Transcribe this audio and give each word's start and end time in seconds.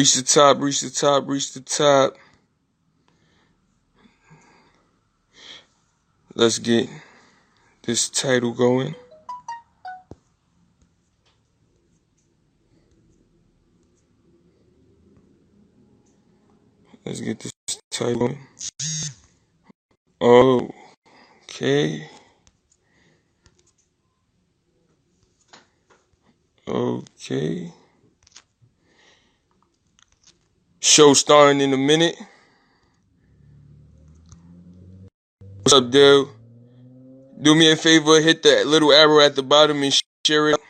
Reach 0.00 0.14
the 0.14 0.22
top, 0.22 0.58
reach 0.60 0.80
the 0.80 0.88
top, 0.88 1.28
reach 1.28 1.52
the 1.52 1.60
top. 1.60 2.16
Let's 6.34 6.58
get 6.58 6.88
this 7.82 8.08
title 8.08 8.54
going. 8.54 8.94
Let's 17.04 17.20
get 17.20 17.40
this 17.40 17.52
title 17.90 18.28
going. 18.28 18.38
Okay. 21.46 22.08
Okay. 26.66 27.72
Show 30.80 31.12
starting 31.12 31.60
in 31.60 31.74
a 31.74 31.76
minute. 31.76 32.16
What's 35.62 35.74
up, 35.74 35.90
dude? 35.90 36.28
Do 37.40 37.54
me 37.54 37.70
a 37.70 37.76
favor, 37.76 38.20
hit 38.20 38.42
that 38.44 38.66
little 38.66 38.90
arrow 38.92 39.20
at 39.20 39.36
the 39.36 39.42
bottom 39.42 39.82
and 39.82 40.00
share 40.26 40.50
it. 40.50 40.60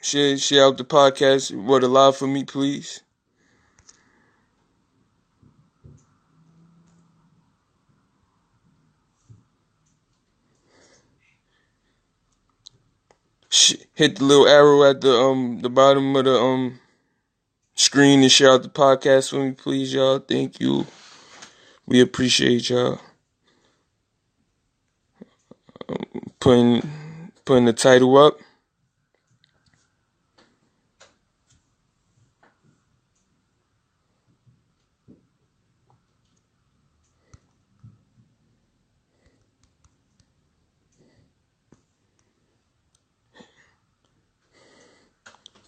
Share, 0.00 0.38
share 0.38 0.64
out 0.64 0.78
the 0.78 0.84
podcast. 0.84 1.52
Word 1.52 1.82
alive 1.82 2.16
for 2.16 2.26
me, 2.26 2.44
please. 2.44 3.02
Hit 13.94 14.16
the 14.16 14.24
little 14.24 14.46
arrow 14.46 14.84
at 14.88 15.00
the 15.02 15.12
um 15.12 15.60
the 15.60 15.68
bottom 15.68 16.16
of 16.16 16.24
the 16.24 16.38
um 16.38 16.80
screen 17.78 18.22
and 18.22 18.30
share 18.32 18.52
out 18.52 18.62
the 18.64 18.68
podcast 18.70 19.30
for 19.30 19.36
me, 19.44 19.52
please, 19.52 19.94
y'all. 19.94 20.18
Thank 20.20 20.60
you. 20.60 20.86
We 21.86 22.00
appreciate 22.00 22.70
y'all. 22.70 23.00
Um, 25.88 26.32
putting 26.40 26.82
putting 27.44 27.64
the 27.66 27.72
title 27.72 28.16
up. 28.18 28.38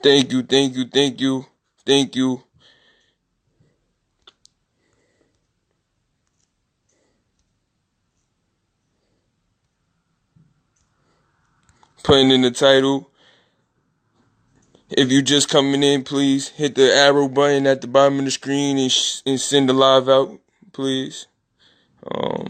Thank 0.02 0.32
you, 0.32 0.42
thank 0.42 0.74
you, 0.76 0.84
thank 0.86 1.20
you, 1.20 1.46
thank 1.90 2.16
you. 2.16 2.44
Putting 12.04 12.30
in 12.30 12.42
the 12.42 12.52
title. 12.52 13.10
If 14.90 15.12
you 15.12 15.22
just 15.22 15.48
coming 15.50 15.82
in, 15.84 16.04
please 16.04 16.48
hit 16.50 16.74
the 16.74 16.92
arrow 16.94 17.28
button 17.28 17.66
at 17.66 17.80
the 17.82 17.88
bottom 17.88 18.20
of 18.20 18.26
the 18.26 18.30
screen 18.32 18.78
and, 18.78 18.92
sh- 18.92 19.22
and 19.26 19.40
send 19.40 19.68
the 19.68 19.74
live 19.74 20.08
out, 20.08 20.40
please. 20.72 21.28
Um, 22.10 22.49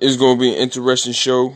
it's 0.00 0.16
gonna 0.16 0.38
be 0.38 0.50
an 0.50 0.56
interesting 0.58 1.12
show. 1.12 1.54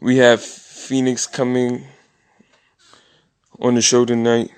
We 0.00 0.16
have 0.18 0.40
Phoenix 0.42 1.26
coming 1.26 1.84
on 3.60 3.74
the 3.74 3.82
show 3.82 4.04
tonight. 4.04 4.50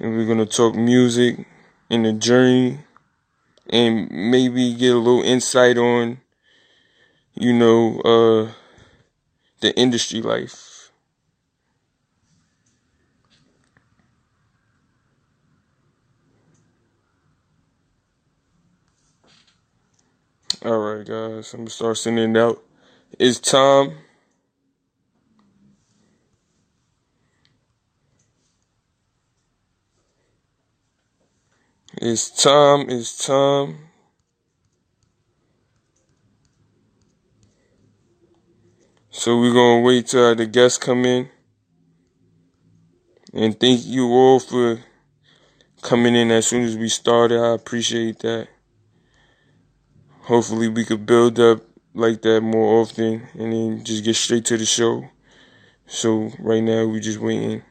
And 0.00 0.16
we're 0.16 0.26
gonna 0.26 0.46
talk 0.46 0.74
music 0.74 1.46
and 1.90 2.04
the 2.04 2.12
journey 2.12 2.80
and 3.70 4.10
maybe 4.10 4.74
get 4.74 4.94
a 4.94 4.98
little 4.98 5.22
insight 5.22 5.78
on, 5.78 6.20
you 7.34 7.52
know, 7.52 8.00
uh 8.00 8.52
the 9.60 9.74
industry 9.76 10.20
life. 10.20 10.73
Alright 20.64 21.06
guys, 21.06 21.52
I'm 21.52 21.60
gonna 21.60 21.70
start 21.70 21.98
sending 21.98 22.34
it 22.34 22.38
out. 22.38 22.64
It's 23.18 23.38
time. 23.38 23.98
It's 32.00 32.30
time. 32.30 32.88
It's 32.88 33.26
time. 33.26 33.76
So 39.10 39.38
we're 39.38 39.52
gonna 39.52 39.82
wait 39.82 40.06
till 40.06 40.34
the 40.34 40.46
guests 40.46 40.78
come 40.78 41.04
in. 41.04 41.28
And 43.34 43.60
thank 43.60 43.84
you 43.84 44.06
all 44.06 44.40
for 44.40 44.80
coming 45.82 46.16
in 46.16 46.30
as 46.30 46.46
soon 46.46 46.62
as 46.62 46.78
we 46.78 46.88
started. 46.88 47.38
I 47.38 47.52
appreciate 47.52 48.20
that. 48.20 48.48
Hopefully 50.24 50.68
we 50.68 50.86
could 50.86 51.04
build 51.04 51.38
up 51.38 51.60
like 51.92 52.22
that 52.22 52.40
more 52.40 52.80
often 52.80 53.28
and 53.34 53.52
then 53.52 53.84
just 53.84 54.04
get 54.04 54.16
straight 54.16 54.44
to 54.46 54.56
the 54.56 54.64
show. 54.64 55.06
So 55.86 56.30
right 56.38 56.62
now 56.62 56.86
we 56.86 57.00
just 57.00 57.18
waiting 57.18 57.62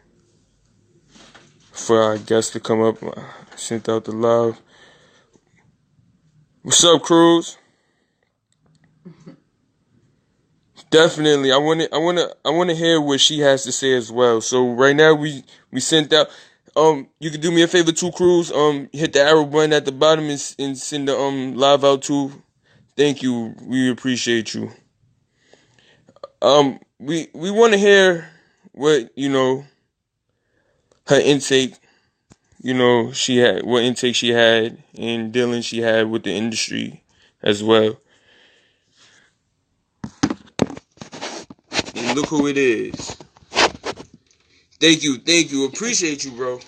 for 1.71 1.99
our 1.99 2.19
guests 2.19 2.51
to 2.51 2.59
come 2.59 2.81
up. 2.81 3.03
I 3.03 3.55
sent 3.55 3.89
out 3.89 4.05
the 4.05 4.11
love. 4.11 4.61
What's 6.61 6.83
up, 6.83 7.01
Cruz? 7.01 7.57
Definitely, 10.91 11.51
I 11.51 11.57
want 11.57 11.81
to, 11.81 11.95
I 11.95 11.97
want 11.97 12.19
to, 12.19 12.35
I 12.45 12.51
want 12.51 12.69
to 12.69 12.75
hear 12.75 13.01
what 13.01 13.19
she 13.19 13.39
has 13.39 13.63
to 13.63 13.71
say 13.71 13.93
as 13.95 14.11
well. 14.11 14.41
So 14.41 14.73
right 14.73 14.95
now 14.95 15.15
we 15.15 15.43
we 15.71 15.79
sent 15.79 16.13
out. 16.13 16.27
Um, 16.75 17.07
you 17.19 17.29
can 17.29 17.39
do 17.39 17.51
me 17.51 17.61
a 17.61 17.67
favor 17.67 17.91
too, 17.91 18.11
Cruz. 18.11 18.51
Um, 18.51 18.89
hit 18.91 19.13
the 19.13 19.21
arrow 19.21 19.45
button 19.45 19.73
at 19.73 19.85
the 19.85 19.91
bottom 19.91 20.29
and, 20.29 20.55
and 20.57 20.77
send 20.77 21.07
the 21.07 21.17
um 21.17 21.55
live 21.55 21.83
out 21.83 22.01
too. 22.01 22.31
Thank 22.95 23.21
you. 23.21 23.55
We 23.61 23.91
appreciate 23.91 24.53
you. 24.53 24.71
Um, 26.41 26.79
we 26.99 27.27
we 27.33 27.51
want 27.51 27.73
to 27.73 27.79
hear 27.79 28.29
what 28.71 29.11
you 29.15 29.29
know 29.29 29.65
her 31.07 31.19
intake. 31.19 31.75
You 32.61 32.73
know 32.73 33.11
she 33.11 33.37
had 33.37 33.63
what 33.65 33.83
intake 33.83 34.15
she 34.15 34.29
had 34.29 34.81
and 34.97 35.31
dealing 35.31 35.61
she 35.61 35.81
had 35.81 36.09
with 36.09 36.23
the 36.23 36.31
industry 36.31 37.03
as 37.43 37.61
well. 37.63 37.97
and 41.95 42.15
look 42.15 42.27
who 42.27 42.47
it 42.47 42.57
is. 42.57 43.12
Thank 44.83 45.01
you, 45.01 45.15
thank 45.15 45.49
you. 45.49 45.63
Appreciate 45.63 46.25
you, 46.25 46.31
bro. 46.31 46.59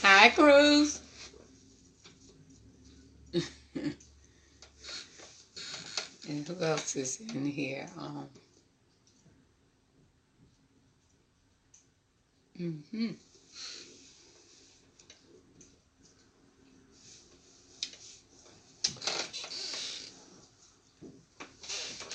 Hi, 0.00 0.30
Cruz. 0.30 1.00
and 3.34 3.94
who 6.48 6.64
else 6.64 6.96
is 6.96 7.20
in 7.34 7.44
here? 7.44 7.86
Um, 7.98 8.26
mm-hmm. 12.58 13.10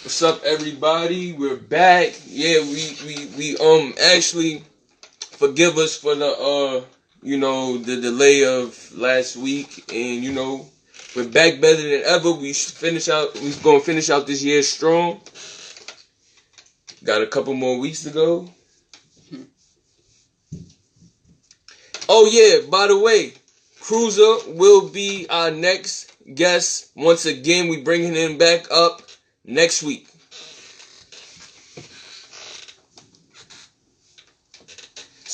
What's 0.02 0.24
up, 0.24 0.44
everybody? 0.44 1.34
We're 1.34 1.58
back. 1.58 2.14
Yeah, 2.26 2.62
we 2.62 2.98
we 3.06 3.26
we 3.38 3.58
um 3.58 3.94
actually 4.02 4.64
forgive 5.40 5.78
us 5.78 5.96
for 5.96 6.16
the 6.16 6.28
uh 6.28 6.82
you 7.24 7.38
know 7.38 7.78
the 7.78 7.96
delay 8.02 8.44
of 8.44 8.76
last 8.94 9.38
week, 9.38 9.86
and 9.88 10.22
you 10.22 10.34
know 10.34 10.66
we're 11.16 11.28
back 11.28 11.62
better 11.62 11.82
than 11.82 12.02
ever. 12.06 12.32
We 12.34 12.52
finish 12.52 13.08
out. 13.08 13.34
We're 13.36 13.56
gonna 13.64 13.80
finish 13.80 14.10
out 14.10 14.28
this 14.28 14.44
year 14.44 14.62
strong. 14.64 15.22
Got 17.06 17.22
a 17.22 17.28
couple 17.28 17.54
more 17.54 17.80
weeks 17.80 18.04
to 18.04 18.10
go. 18.12 18.50
Oh 22.10 22.28
yeah, 22.30 22.68
by 22.70 22.88
the 22.88 23.00
way, 23.00 23.34
Cruiser 23.80 24.36
will 24.48 24.90
be 24.90 25.26
our 25.30 25.52
next 25.52 26.12
guest. 26.36 26.92
Once 26.96 27.26
again, 27.26 27.70
we 27.70 27.82
bringing 27.82 28.14
him 28.14 28.38
back 28.38 28.70
up 28.72 29.02
next 29.46 29.84
week. 29.84 30.08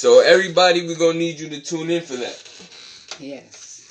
So 0.05 0.19
everybody, 0.19 0.85
we're 0.85 0.99
gonna 0.99 1.17
need 1.17 1.39
you 1.39 1.49
to 1.49 1.59
tune 1.61 1.89
in 1.89 2.03
for 2.03 2.15
that. 2.17 2.37
Yes. 3.19 3.87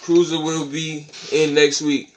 Cruiser 0.00 0.40
will 0.40 0.64
be 0.64 1.06
in 1.32 1.52
next 1.52 1.82
week. 1.82 2.14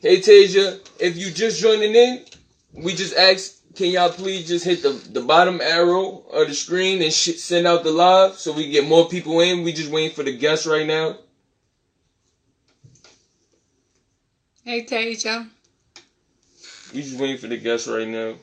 Hey 0.00 0.18
Tasia, 0.18 0.80
if 0.98 1.16
you 1.16 1.30
just 1.30 1.60
joining 1.60 1.94
in, 1.94 2.24
we 2.72 2.96
just 2.96 3.14
ask, 3.14 3.60
can 3.74 3.90
y'all 3.90 4.10
please 4.10 4.48
just 4.48 4.64
hit 4.64 4.82
the, 4.82 4.90
the 4.90 5.20
bottom 5.20 5.60
arrow 5.60 6.24
of 6.32 6.48
the 6.48 6.54
screen 6.54 7.02
and 7.02 7.12
sh- 7.12 7.36
send 7.36 7.66
out 7.66 7.84
the 7.84 7.90
live 7.90 8.34
so 8.34 8.52
we 8.52 8.70
get 8.70 8.84
more 8.84 9.08
people 9.08 9.40
in. 9.40 9.62
We 9.62 9.72
just 9.72 9.90
waiting 9.90 10.14
for 10.14 10.22
the 10.22 10.36
guests 10.36 10.66
right 10.66 10.86
now. 10.86 11.18
Hey, 14.64 14.82
Tasia. 14.82 15.48
We 16.94 17.02
just 17.02 17.18
waiting 17.18 17.38
for 17.38 17.48
the 17.48 17.58
guests 17.58 17.88
right 17.88 18.08
now. 18.08 18.36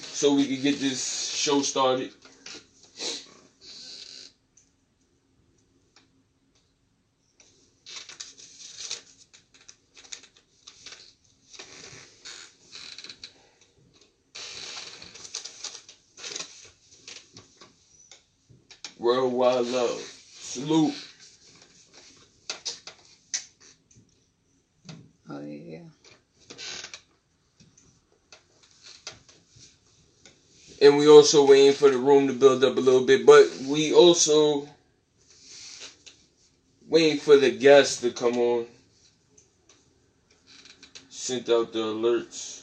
So 0.00 0.34
we 0.34 0.46
can 0.46 0.62
get 0.62 0.80
this 0.80 1.30
show 1.30 1.62
started. 1.62 2.10
Worldwide 18.98 19.66
love. 19.66 20.00
Salute. 20.00 20.94
Oh, 25.28 25.40
yeah. 25.40 25.80
and 30.80 30.95
we 31.06 31.12
also 31.12 31.44
waiting 31.46 31.72
for 31.72 31.88
the 31.88 31.96
room 31.98 32.26
to 32.26 32.32
build 32.32 32.64
up 32.64 32.76
a 32.76 32.80
little 32.80 33.06
bit. 33.06 33.24
But 33.24 33.48
we 33.68 33.92
also 33.94 34.66
waiting 36.88 37.18
for 37.18 37.36
the 37.36 37.50
guests 37.50 38.00
to 38.00 38.10
come 38.10 38.36
on. 38.38 38.66
Sent 41.08 41.48
out 41.48 41.72
the 41.72 41.80
alerts. 41.80 42.62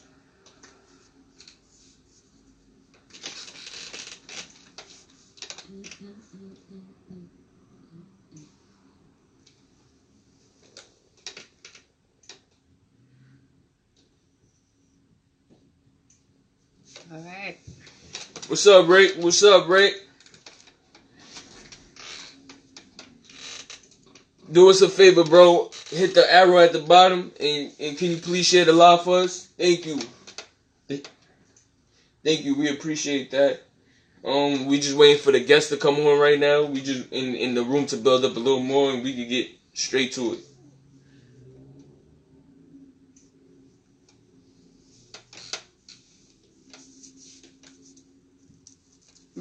All 17.11 17.19
right. 17.19 17.57
What's 18.53 18.67
up, 18.67 18.87
Rick? 18.87 19.15
What's 19.17 19.41
up, 19.41 19.67
Rick? 19.67 19.95
Do 24.51 24.69
us 24.69 24.83
a 24.83 24.89
favor, 24.89 25.23
bro. 25.23 25.71
Hit 25.89 26.13
the 26.13 26.31
arrow 26.31 26.59
at 26.59 26.71
the 26.71 26.81
bottom, 26.81 27.31
and, 27.39 27.71
and 27.79 27.97
can 27.97 28.11
you 28.11 28.17
please 28.17 28.45
share 28.45 28.65
the 28.65 28.71
live 28.71 29.05
for 29.05 29.21
us? 29.21 29.47
Thank 29.57 29.87
you. 29.87 29.99
Thank 30.87 32.45
you. 32.45 32.55
We 32.55 32.69
appreciate 32.69 33.31
that. 33.31 33.61
Um, 34.23 34.67
we 34.67 34.79
just 34.79 34.95
waiting 34.95 35.23
for 35.23 35.31
the 35.31 35.43
guests 35.43 35.71
to 35.71 35.77
come 35.77 35.95
on 35.95 36.19
right 36.19 36.39
now. 36.39 36.61
We 36.61 36.83
just 36.83 37.11
in 37.11 37.33
in 37.33 37.55
the 37.55 37.63
room 37.63 37.87
to 37.87 37.97
build 37.97 38.23
up 38.23 38.35
a 38.35 38.39
little 38.39 38.59
more, 38.59 38.91
and 38.91 39.03
we 39.03 39.15
can 39.15 39.27
get 39.27 39.47
straight 39.73 40.11
to 40.11 40.33
it. 40.33 40.52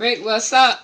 Rick, 0.02 0.24
what's 0.24 0.52
up? 0.52 0.80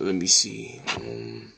Let 0.00 0.16
me 0.16 0.26
see. 0.26 0.82
Um, 0.96 1.52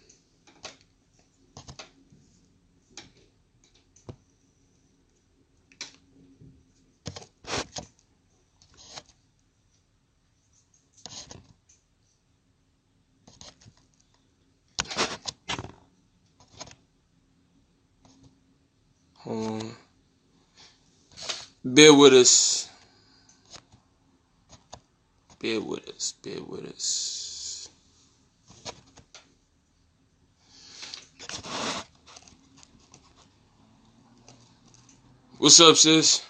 hold 19.14 19.62
on. 19.62 19.76
Bear 21.76 21.92
with 21.92 22.14
us. 22.14 22.70
Bear 25.38 25.60
with 25.60 25.86
us. 25.90 26.12
Bear 26.24 26.42
with 26.42 26.64
us. 26.64 27.68
What's 35.36 35.60
up, 35.60 35.76
sis? 35.76 36.24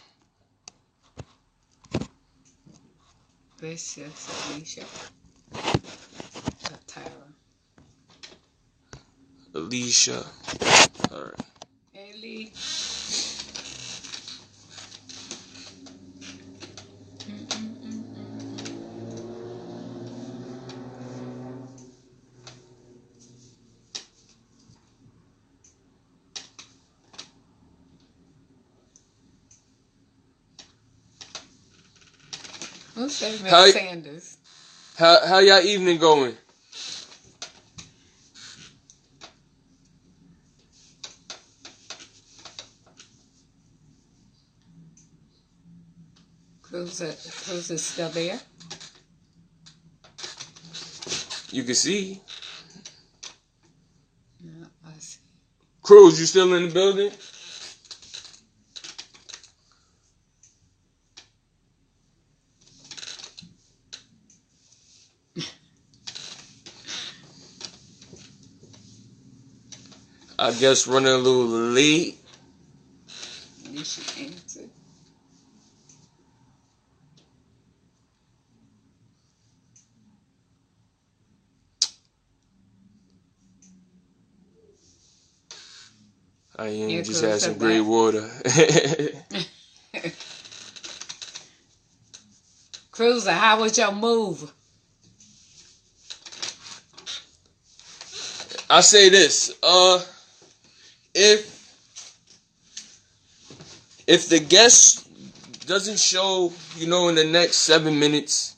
This 3.61 3.99
is 3.99 4.51
Alicia. 4.51 4.85
Tyra. 6.89 7.29
Alicia. 9.55 10.25
Alright. 11.13 11.41
Hey, 11.93 12.13
Lee. 12.21 12.53
Said 33.17 33.73
Sanders? 33.73 34.37
How 34.99 35.27
how 35.27 35.39
y'all 35.39 35.61
evening 35.61 35.99
going? 35.99 36.37
Cruz, 46.61 46.99
Cruz 47.01 47.71
is 47.71 47.85
still 47.85 48.11
there? 48.11 48.39
You 51.51 51.65
can 51.65 51.75
see. 51.75 52.21
No, 54.43 54.67
I 54.87 54.93
see. 54.99 55.21
Cruz, 55.83 56.21
you 56.21 56.27
still 56.27 56.53
in 56.53 56.69
the 56.69 56.75
building? 56.75 57.11
I 70.47 70.53
guess 70.53 70.87
running 70.87 71.13
a 71.13 71.17
little 71.17 71.45
late. 71.45 72.17
You 73.69 73.83
should 73.83 74.05
answer. 74.17 74.61
I 86.57 86.69
am 86.69 86.91
Yeah, 86.91 87.03
just 87.03 87.23
had 87.23 87.41
some 87.41 87.55
so 87.55 87.59
great 87.59 87.81
water. 87.81 88.31
Cruiser, 92.93 93.33
how 93.33 93.61
was 93.63 93.77
your 93.77 93.91
move? 93.91 94.53
I 98.71 98.81
say 98.81 99.09
this, 99.09 99.53
uh, 99.61 100.01
if 101.17 101.57
if 104.07 104.29
the 104.29 104.39
guest 104.39 105.09
doesn't 105.67 105.99
show, 105.99 106.53
you 106.77 106.87
know, 106.87 107.09
in 107.09 107.15
the 107.15 107.25
next 107.25 107.57
seven 107.57 107.99
minutes, 107.99 108.55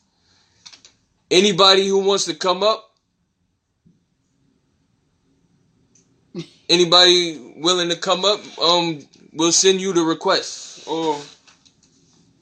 anybody 1.30 1.86
who 1.86 2.00
wants 2.00 2.26
to 2.26 2.34
come 2.34 2.62
up, 2.62 2.90
anybody 6.68 7.54
willing 7.56 7.88
to 7.88 7.96
come 7.96 8.24
up, 8.24 8.40
um, 8.60 8.98
we'll 9.32 9.52
send 9.52 9.80
you 9.80 9.92
the 9.92 10.02
request, 10.02 10.86
or 10.86 11.16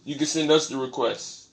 you 0.04 0.16
can 0.16 0.26
send 0.26 0.50
us 0.50 0.68
the 0.68 0.78
request. 0.78 1.45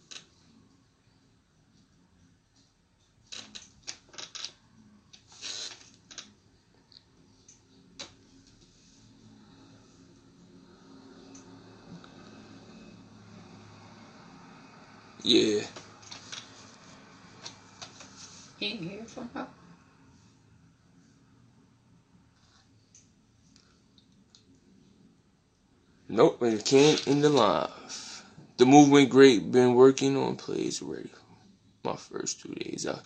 Yeah. 15.23 15.63
Can't 18.59 18.79
hear 18.81 19.03
from 19.05 19.29
her. 19.33 19.47
Nope, 26.09 26.41
and 26.41 26.53
it 26.53 26.65
can't 26.65 27.05
in 27.07 27.21
the 27.21 27.29
live. 27.29 28.23
The 28.57 28.65
move 28.65 28.89
went 28.91 29.09
great. 29.09 29.51
Been 29.51 29.75
working 29.75 30.17
on 30.17 30.35
plays 30.35 30.81
already. 30.81 31.11
My 31.83 31.95
first 31.95 32.41
two 32.41 32.53
days 32.55 32.87
out. 32.87 33.01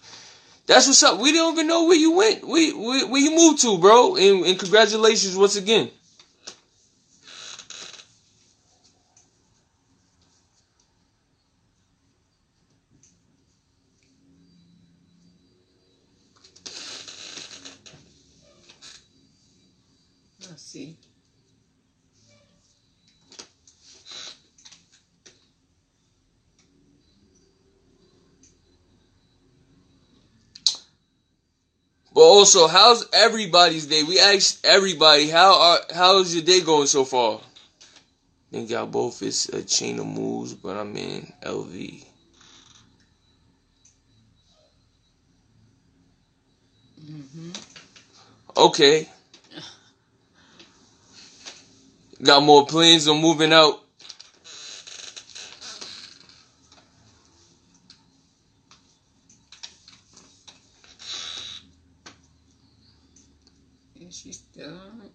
That's 0.67 0.88
what's 0.88 1.03
up. 1.03 1.19
We 1.19 1.31
don't 1.33 1.53
even 1.53 1.67
know 1.67 1.86
where 1.86 1.97
you 1.97 2.12
went. 2.12 2.47
We, 2.47 2.74
we 2.74 3.05
where 3.05 3.21
you 3.21 3.31
moved 3.36 3.62
to, 3.62 3.77
bro. 3.79 4.17
And, 4.17 4.45
and 4.45 4.59
congratulations 4.59 5.36
once 5.38 5.55
again. 5.55 5.91
Let's 20.41 20.63
see. 20.63 20.97
But 32.13 32.21
also, 32.38 32.67
how's 32.67 33.08
everybody's 33.13 33.88
day? 33.88 34.03
We 34.03 34.20
asked 34.20 34.65
everybody 34.65 35.27
how 35.29 35.60
are 35.60 35.79
how's 35.94 36.36
your 36.36 36.44
day 36.44 36.62
going 36.62 36.88
so 36.88 37.03
far? 37.03 37.39
think 38.51 38.70
y'all 38.70 38.88
both 38.88 39.22
is 39.22 39.50
a 39.50 39.62
chain 39.62 40.00
of 40.00 40.08
moves, 40.08 40.53
but 40.53 40.77
I'm 40.77 40.96
in 40.98 41.32
LV. 41.44 42.06
Mm-hmm. 47.03 47.51
Okay. 48.56 49.10
Got 52.24 52.41
more 52.44 52.65
plans 52.65 53.08
on 53.08 53.22
moving 53.22 53.53
out. 53.53 53.84
And 64.00 64.12
she's 64.12 64.38
still 64.38 64.74
on 64.74 65.01
it. 65.06 65.12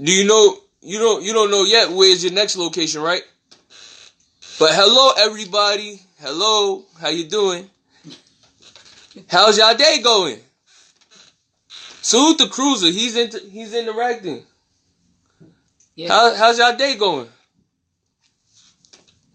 Do 0.00 0.12
you 0.12 0.24
know 0.26 0.58
you 0.80 0.98
don't 0.98 1.22
you 1.24 1.32
don't 1.32 1.50
know 1.50 1.64
yet 1.64 1.90
where's 1.90 2.22
your 2.22 2.32
next 2.32 2.56
location, 2.56 3.02
right? 3.02 3.22
But 4.58 4.70
hello 4.72 5.12
everybody. 5.18 6.00
Hello, 6.20 6.84
how 7.00 7.08
you 7.08 7.24
doing? 7.28 7.68
How's 9.28 9.58
y'all 9.58 9.74
day 9.76 10.00
going? 10.02 10.38
Salute 12.02 12.38
the 12.38 12.48
cruiser. 12.48 12.86
He's 12.86 13.16
into 13.16 13.40
he's 13.40 13.74
interacting. 13.74 14.44
Yeah. 15.96 16.08
How 16.08 16.34
how's 16.34 16.58
y'all 16.58 16.76
day 16.76 16.96
going? 16.96 17.28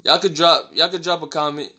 Y'all 0.04 0.20
could 0.20 0.34
drop 0.34 0.72
y'all 0.74 0.90
could 0.90 1.04
drop 1.04 1.24
a 1.24 1.28
comment. 1.28 1.72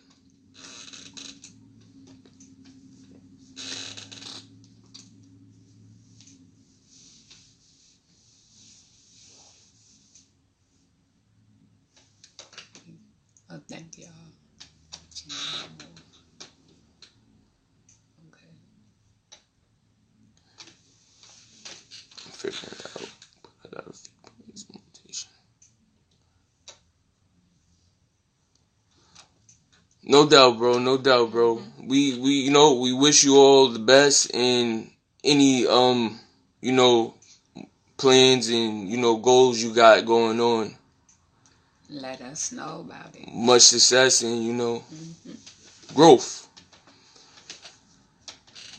Oh, 13.55 13.61
thank 13.69 13.97
y'all. 13.97 14.09
Okay. 18.27 18.51
I'm 22.25 22.31
figuring 22.31 22.73
it 22.73 22.85
out. 22.85 23.09
I 23.63 23.67
gotta 23.75 23.93
figure 23.93 24.45
this 24.51 24.65
mutation. 24.69 25.29
No 30.25 30.31
doubt, 30.31 30.57
bro. 30.57 30.79
No 30.79 30.97
doubt, 30.97 31.29
bro. 31.29 31.61
We 31.83 32.17
we 32.17 32.31
you 32.41 32.49
know 32.49 32.79
we 32.79 32.91
wish 32.93 33.23
you 33.23 33.37
all 33.37 33.67
the 33.67 33.77
best 33.77 34.33
in 34.33 34.89
any 35.23 35.67
um 35.67 36.19
you 36.61 36.71
know 36.71 37.13
plans 37.95 38.49
and 38.49 38.89
you 38.89 38.97
know 38.97 39.17
goals 39.17 39.61
you 39.61 39.71
got 39.71 40.03
going 40.03 40.41
on. 40.41 40.73
Let 41.91 42.21
us 42.21 42.51
know 42.51 42.79
about 42.79 43.15
it. 43.15 43.31
Much 43.31 43.61
success 43.61 44.23
and 44.23 44.43
you 44.43 44.53
know 44.53 44.83
growth. 45.93 46.49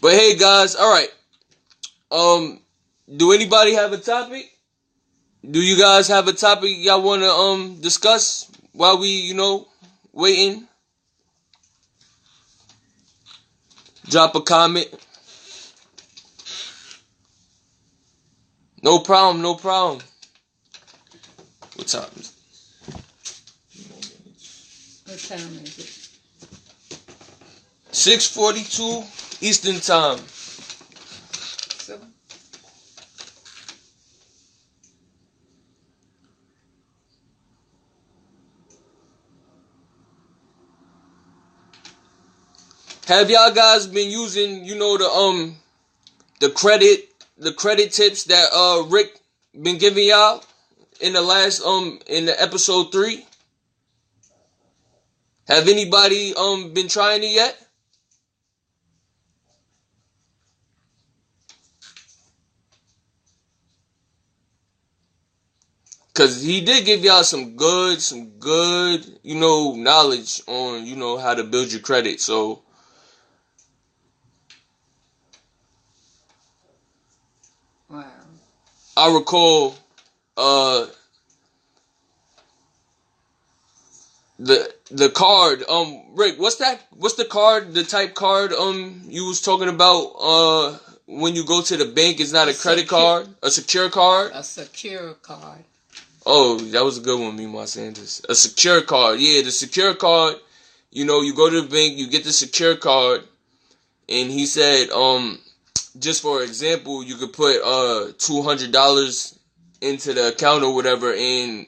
But 0.01 0.15
hey, 0.15 0.35
guys. 0.37 0.75
All 0.75 0.91
right. 0.93 1.15
Um, 2.11 2.61
do 3.17 3.31
anybody 3.31 3.75
have 3.75 3.93
a 3.93 3.99
topic? 3.99 4.51
Do 5.49 5.61
you 5.63 5.79
guys 5.79 6.09
have 6.09 6.27
a 6.27 6.33
topic 6.33 6.71
y'all 6.79 7.03
want 7.03 7.23
to 7.23 7.31
um 7.31 7.81
discuss 7.81 8.51
while 8.73 8.99
we 8.99 9.11
you 9.11 9.35
know 9.35 9.69
waiting? 10.13 10.67
Drop 14.09 14.35
a 14.37 14.41
comment. 14.41 14.87
No 18.83 19.01
problem. 19.01 19.43
No 19.43 19.55
problem. 19.57 20.01
What 21.75 21.89
time 21.89 22.11
is 22.19 22.33
it? 22.33 22.95
What 25.07 25.19
time 25.19 25.61
is 25.65 25.79
it? 25.79 26.07
6:42 27.93 29.05
Eastern 29.43 29.81
Time. 29.81 30.21
So, 31.79 31.99
Have 43.07 43.31
y'all 43.31 43.53
guys 43.53 43.87
been 43.87 44.11
using, 44.11 44.65
you 44.65 44.75
know, 44.75 44.99
the 44.99 45.09
um 45.09 45.57
the 46.41 46.51
credit 46.51 47.09
the 47.39 47.53
credit 47.53 47.93
tips 47.93 48.25
that 48.25 48.49
uh 48.53 48.83
Rick 48.89 49.21
been 49.63 49.79
giving 49.79 50.09
y'all 50.09 50.43
in 51.01 51.13
the 51.13 51.23
last 51.23 51.65
um 51.65 52.01
in 52.09 52.27
the 52.27 52.43
episode 52.43 52.91
3? 52.91 53.25
Have 55.47 55.69
anybody 55.69 56.35
um 56.35 56.75
been 56.75 56.89
trying 56.89 57.23
it 57.23 57.31
yet? 57.31 57.57
Cause 66.15 66.43
he 66.43 66.61
did 66.61 66.85
give 66.85 67.05
y'all 67.05 67.23
some 67.23 67.55
good, 67.55 68.03
some 68.03 68.31
good, 68.41 69.07
you 69.23 69.37
know, 69.37 69.77
knowledge 69.77 70.43
on, 70.49 70.85
you 70.85 70.97
know, 70.97 71.19
how 71.19 71.35
to 71.35 71.45
build 71.45 71.71
your 71.71 71.83
credit. 71.83 72.21
So 72.21 72.63
Wow. 77.89 78.05
I 78.97 79.15
recall 79.15 79.75
uh 80.37 80.87
the 84.39 84.73
the 84.91 85.09
card 85.11 85.63
um 85.69 86.03
Rick 86.15 86.39
what's 86.39 86.57
that 86.57 86.81
what's 86.91 87.15
the 87.15 87.25
card 87.25 87.75
the 87.75 87.85
type 87.85 88.15
card 88.15 88.53
um 88.53 89.03
you 89.09 89.25
was 89.27 89.41
talking 89.41 89.69
about 89.69 90.05
uh 90.21 90.79
when 91.07 91.35
you 91.35 91.45
go 91.45 91.63
to 91.63 91.77
the 91.77 91.87
bank 91.87 92.21
it's 92.21 92.33
not 92.33 92.49
a 92.49 92.51
A 92.51 92.55
credit 92.55 92.89
card 92.89 93.29
a 93.43 93.51
secure 93.51 93.89
card 93.91 94.33
A 94.35 94.43
secure 94.43 95.15
card. 95.15 95.65
oh 96.27 96.59
that 96.59 96.85
was 96.85 96.99
a 96.99 97.01
good 97.01 97.19
one 97.19 97.35
me 97.37 97.47
my 97.47 97.65
Sanders 97.65 98.23
a 98.29 98.35
secure 98.35 98.83
card 98.83 99.21
yeah 99.21 99.43
the 99.43 99.51
secure 99.51 99.95
card 99.95 100.37
you 100.91 101.05
know 101.07 101.23
you 101.23 101.35
go 101.35 101.49
to 101.49 101.63
the 101.63 101.69
bank 101.69 101.97
you 101.99 102.09
get 102.09 102.25
the 102.25 102.33
secure 102.33 102.77
card 102.77 103.23
and 104.09 104.31
he 104.31 104.45
said 104.47 104.91
um 104.91 105.39
just 105.99 106.23
for 106.23 106.43
example 106.43 107.03
you 107.03 107.17
could 107.17 107.33
put 107.33 107.61
uh 107.63 108.13
two 108.19 108.43
hundred 108.43 108.73
dollars 108.73 109.39
into 109.81 110.13
the 110.13 110.29
account 110.29 110.63
or 110.63 110.75
whatever 110.75 111.13
and 111.13 111.67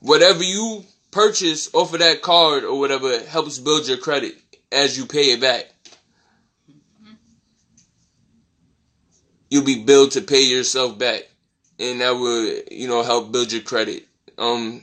whatever 0.00 0.42
you 0.42 0.84
purchase 1.10 1.72
off 1.74 1.92
of 1.92 2.00
that 2.00 2.22
card 2.22 2.64
or 2.64 2.78
whatever 2.78 3.18
helps 3.24 3.58
build 3.58 3.88
your 3.88 3.98
credit 3.98 4.34
as 4.70 4.96
you 4.98 5.06
pay 5.06 5.32
it 5.32 5.40
back. 5.40 5.66
You'll 9.50 9.64
be 9.64 9.82
billed 9.82 10.12
to 10.12 10.20
pay 10.20 10.42
yourself 10.42 10.98
back. 10.98 11.22
And 11.80 12.00
that 12.00 12.10
will, 12.10 12.60
you 12.70 12.86
know, 12.88 13.02
help 13.02 13.32
build 13.32 13.50
your 13.52 13.62
credit. 13.62 14.06
Um 14.36 14.82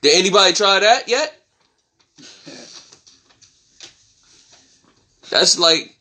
did 0.00 0.18
anybody 0.18 0.52
try 0.54 0.80
that 0.80 1.08
yet? 1.08 1.38
That's 5.30 5.58
like 5.58 5.96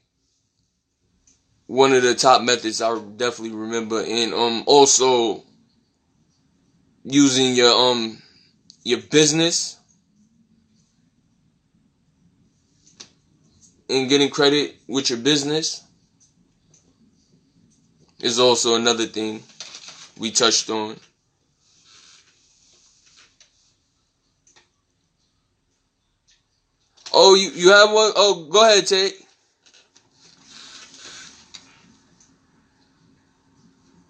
one 1.71 1.93
of 1.93 2.03
the 2.03 2.13
top 2.13 2.41
methods 2.41 2.81
I 2.81 2.93
definitely 3.15 3.55
remember 3.55 4.03
and 4.05 4.33
um 4.33 4.63
also 4.67 5.41
using 7.05 7.55
your 7.55 7.71
um 7.71 8.21
your 8.83 8.99
business 8.99 9.77
and 13.89 14.09
getting 14.09 14.29
credit 14.29 14.75
with 14.89 15.09
your 15.09 15.19
business 15.19 15.81
is 18.19 18.37
also 18.37 18.75
another 18.75 19.05
thing 19.05 19.41
we 20.19 20.29
touched 20.31 20.69
on. 20.69 20.97
Oh, 27.13 27.35
you, 27.35 27.49
you 27.51 27.69
have 27.71 27.91
one? 27.91 28.11
Oh, 28.17 28.47
go 28.49 28.61
ahead, 28.69 28.87
Tate. 28.87 29.20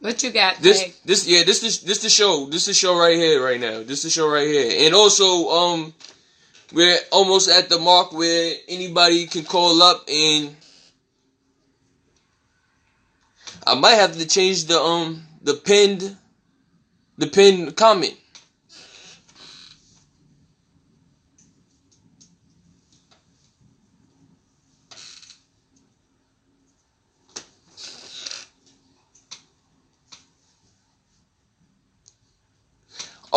What 0.01 0.23
you 0.23 0.31
got, 0.31 0.57
This 0.57 0.79
Nick? 0.81 0.95
this 1.05 1.27
yeah 1.27 1.43
this 1.43 1.59
this 1.61 1.77
this 1.79 2.01
the 2.01 2.09
show. 2.09 2.47
This 2.47 2.61
is 2.61 2.65
the 2.69 2.73
show 2.73 2.97
right 2.97 3.15
here 3.15 3.43
right 3.43 3.59
now. 3.59 3.83
This 3.83 4.01
the 4.01 4.09
show 4.09 4.27
right 4.27 4.47
here. 4.47 4.85
And 4.85 4.95
also 4.95 5.49
um 5.49 5.93
we're 6.73 6.97
almost 7.11 7.47
at 7.49 7.69
the 7.69 7.77
mark 7.77 8.11
where 8.11 8.55
anybody 8.67 9.27
can 9.27 9.43
call 9.45 9.79
up 9.83 10.03
and 10.11 10.55
I 13.67 13.75
might 13.75 13.93
have 14.01 14.17
to 14.17 14.27
change 14.27 14.65
the 14.65 14.79
um 14.79 15.21
the 15.43 15.53
pinned 15.53 16.17
the 17.19 17.27
pinned 17.27 17.75
comment 17.75 18.15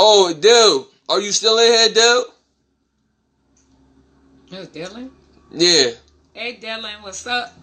oh 0.07 0.35
Dale 0.35 0.87
are 1.09 1.21
you 1.21 1.33
still 1.33 1.59
in 1.59 1.73
here 1.73 1.89
dude? 1.89 2.25
Who's 4.51 4.69
Dylan? 4.69 5.11
yeah 5.51 5.91
Hey, 6.35 6.59
Dylan, 6.61 7.01
what's 7.03 7.27
up? 7.27 7.55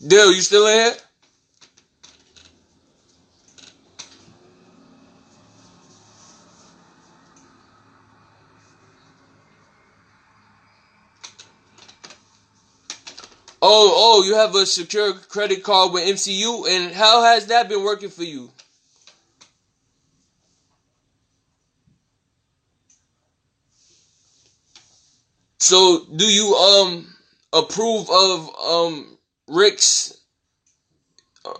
dude, 0.00 0.34
you 0.34 0.40
still 0.40 0.66
in 0.66 0.74
here 0.74 0.96
Oh, 13.62 13.92
oh, 13.94 14.24
you 14.24 14.34
have 14.36 14.54
a 14.54 14.64
secure 14.64 15.12
credit 15.12 15.62
card 15.62 15.92
with 15.92 16.04
MCU, 16.08 16.64
and 16.66 16.94
how 16.94 17.22
has 17.22 17.46
that 17.46 17.68
been 17.68 17.82
working 17.84 18.08
for 18.08 18.24
you? 18.24 18.50
So, 25.58 26.06
do 26.16 26.24
you 26.24 26.54
um 26.54 27.14
approve 27.52 28.08
of 28.10 28.50
um 28.58 29.18
Rick's 29.46 30.18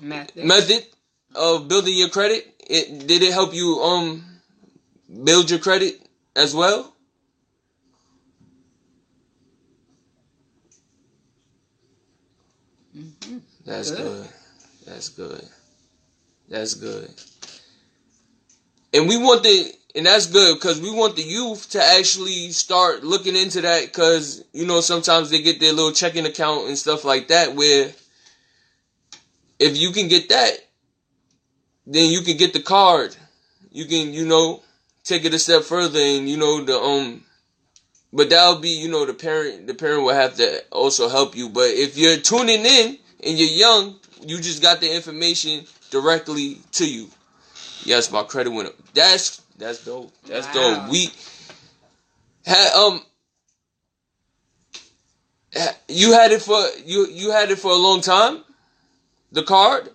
Method. 0.01 0.45
method 0.45 0.87
of 1.35 1.69
building 1.69 1.95
your 1.97 2.09
credit? 2.09 2.55
It 2.61 3.07
did 3.07 3.23
it 3.23 3.33
help 3.33 3.53
you 3.55 3.81
um 3.83 4.25
build 5.25 5.51
your 5.51 5.59
credit 5.59 6.01
as 6.35 6.55
well? 6.55 6.95
That's 13.71 13.93
Good. 13.93 14.03
good. 14.03 14.29
That's 14.85 15.09
good. 15.11 15.49
That's 16.49 16.75
good. 16.75 17.09
And 18.93 19.09
we 19.09 19.17
want 19.17 19.45
the 19.45 19.73
and 19.95 20.07
that's 20.07 20.27
good 20.27 20.57
because 20.57 20.81
we 20.81 20.91
want 20.91 21.15
the 21.15 21.23
youth 21.23 21.71
to 21.71 21.81
actually 21.81 22.51
start 22.51 23.05
looking 23.05 23.37
into 23.37 23.61
that 23.61 23.85
because 23.85 24.45
you 24.53 24.67
know 24.67 24.81
sometimes 24.81 25.31
they 25.31 25.41
get 25.41 25.61
their 25.61 25.73
little 25.73 25.93
checking 25.93 26.27
account 26.27 26.67
and 26.67 26.77
stuff 26.77 27.05
like 27.05 27.29
that 27.29 27.55
where 27.55 27.93
if 29.61 29.77
you 29.77 29.93
can 29.93 30.09
get 30.09 30.29
that 30.31 30.59
then 31.87 32.11
you 32.11 32.23
can 32.23 32.37
get 32.37 32.53
the 32.53 32.63
card 32.63 33.15
you 33.71 33.85
can 33.85 34.13
you 34.13 34.27
know 34.27 34.63
take 35.05 35.25
it 35.25 35.35
a 35.35 35.39
step 35.39 35.63
further 35.63 36.01
and 36.01 36.29
you 36.29 36.37
know 36.37 36.65
the 36.65 36.77
um 36.77 37.23
but 38.13 38.31
that'll 38.31 38.61
be 38.61 38.71
you 38.71 38.91
know 38.91 39.07
the 39.07 39.15
parent 39.15 39.69
the 39.69 39.75
parent 39.75 40.03
will 40.03 40.15
have 40.15 40.37
to 40.37 40.61
also 40.73 41.09
help 41.09 41.37
you 41.37 41.49
but 41.49 41.69
if 41.69 41.97
you're 41.97 42.17
tuning 42.17 42.65
in 42.65 42.99
and 43.25 43.39
you're 43.39 43.49
young 43.49 43.97
you 44.23 44.39
just 44.41 44.63
got 44.63 44.81
the 44.81 44.95
information 44.95 45.65
directly 45.91 46.59
to 46.73 46.89
you. 46.91 47.09
Yes 47.85 48.11
my 48.11 48.23
credit 48.23 48.51
went 48.51 48.69
up. 48.69 48.75
That's 48.95 49.43
that's 49.59 49.85
dope. 49.85 50.13
That's 50.27 50.47
Wow. 50.49 50.53
dope 50.53 50.91
we 50.91 51.11
had 52.45 52.73
um 52.75 53.03
you 55.89 56.13
had 56.13 56.33
it 56.33 56.43
for 56.43 56.63
you 56.85 57.07
you 57.07 57.31
had 57.31 57.51
it 57.51 57.59
for 57.59 57.71
a 57.71 57.77
long 57.77 58.01
time? 58.01 58.45
The 59.33 59.43
card? 59.43 59.91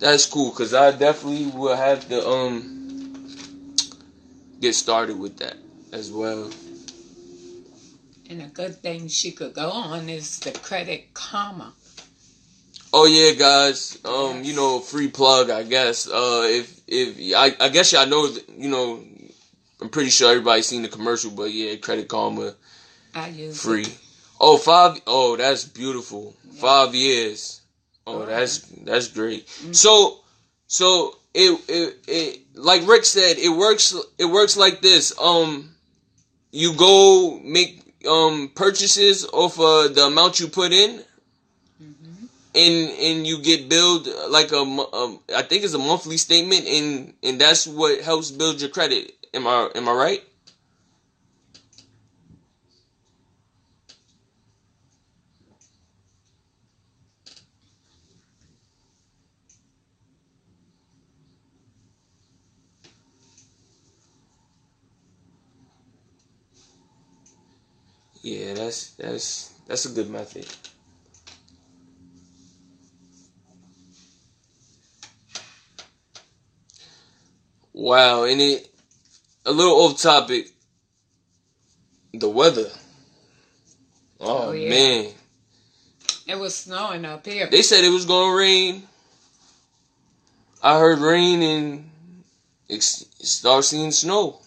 That's 0.00 0.24
cool 0.24 0.50
because 0.50 0.72
I 0.72 0.92
definitely 0.92 1.46
will 1.46 1.76
have 1.76 2.08
to 2.08 2.26
um 2.26 2.79
get 4.60 4.74
started 4.74 5.18
with 5.18 5.38
that 5.38 5.56
as 5.92 6.10
well. 6.10 6.50
And 8.28 8.42
a 8.42 8.46
good 8.46 8.76
thing 8.76 9.08
she 9.08 9.32
could 9.32 9.54
go 9.54 9.70
on 9.70 10.08
is 10.08 10.38
the 10.40 10.52
Credit 10.52 11.12
Karma. 11.14 11.72
Oh 12.92 13.06
yeah, 13.06 13.32
guys. 13.32 13.98
Um, 14.04 14.38
Yes. 14.38 14.46
you 14.46 14.54
know, 14.54 14.80
free 14.80 15.08
plug. 15.08 15.50
I 15.50 15.62
guess. 15.64 16.08
Uh, 16.08 16.46
if 16.48 16.80
if 16.86 17.34
I, 17.36 17.54
I 17.64 17.68
guess 17.68 17.92
y'all 17.92 18.06
know. 18.06 18.28
You 18.56 18.68
know, 18.68 19.02
I'm 19.80 19.88
pretty 19.88 20.10
sure 20.10 20.30
everybody's 20.30 20.66
seen 20.66 20.82
the 20.82 20.88
commercial, 20.88 21.30
but 21.30 21.52
yeah, 21.52 21.76
Credit 21.76 22.06
Karma 22.08 22.54
I 23.14 23.28
use 23.28 23.60
free. 23.62 23.82
It. 23.82 23.98
Oh, 24.40 24.56
five. 24.56 25.00
Oh, 25.06 25.36
that's 25.36 25.64
beautiful. 25.64 26.34
Yeah. 26.44 26.60
Five 26.60 26.94
years. 26.94 27.60
Oh, 28.06 28.26
that's 28.26 28.58
that's 28.84 29.08
great. 29.08 29.46
Mhm. 29.46 29.74
So, 29.74 30.20
so 30.66 31.16
it, 31.34 31.60
it 31.68 31.98
it 32.08 32.40
like 32.54 32.86
Rick 32.86 33.04
said, 33.04 33.38
it 33.38 33.50
works 33.50 33.94
it 34.18 34.26
works 34.26 34.56
like 34.56 34.80
this. 34.82 35.12
Um 35.20 35.74
you 36.52 36.74
go 36.76 37.40
make 37.44 37.94
um 38.08 38.50
purchases 38.54 39.26
off 39.32 39.58
of 39.60 39.94
the 39.94 40.04
amount 40.06 40.40
you 40.40 40.48
put 40.48 40.72
in 40.72 41.02
hmm 41.78 42.26
and 42.54 42.90
and 42.98 43.26
you 43.26 43.40
get 43.42 43.68
billed 43.68 44.08
like 44.28 44.50
a, 44.52 44.64
mo- 44.64 44.88
um 44.92 45.20
I 45.36 45.42
think 45.42 45.64
it's 45.64 45.74
a 45.74 45.78
monthly 45.78 46.16
statement 46.16 46.66
and 46.66 47.14
and 47.22 47.40
that's 47.40 47.66
what 47.66 48.00
helps 48.00 48.30
build 48.30 48.60
your 48.60 48.70
credit. 48.70 49.12
Am 49.34 49.46
I 49.46 49.70
am 49.74 49.88
I 49.88 49.92
right? 49.92 50.22
Yeah, 68.22 68.54
that's 68.54 68.90
that's 68.92 69.52
that's 69.66 69.86
a 69.86 69.90
good 69.90 70.10
method. 70.10 70.46
Wow, 77.72 78.24
and 78.24 78.40
it 78.40 78.68
a 79.46 79.52
little 79.52 79.74
off 79.74 80.00
topic. 80.00 80.48
The 82.12 82.28
weather. 82.28 82.68
Oh, 84.18 84.48
Oh, 84.48 84.52
yeah. 84.52 84.68
man, 84.68 85.12
It 86.26 86.38
was 86.38 86.54
snowing 86.56 87.04
up 87.04 87.24
here. 87.24 87.48
they 87.48 87.62
said 87.62 87.84
it 87.84 87.90
was 87.92 88.04
gonna 88.04 88.34
rain. 88.36 88.82
I 90.62 90.78
heard 90.78 90.98
rain 90.98 91.40
and 91.42 91.90
it 92.68 92.82
start 92.82 93.64
seeing 93.64 93.92
snow. 93.92 94.40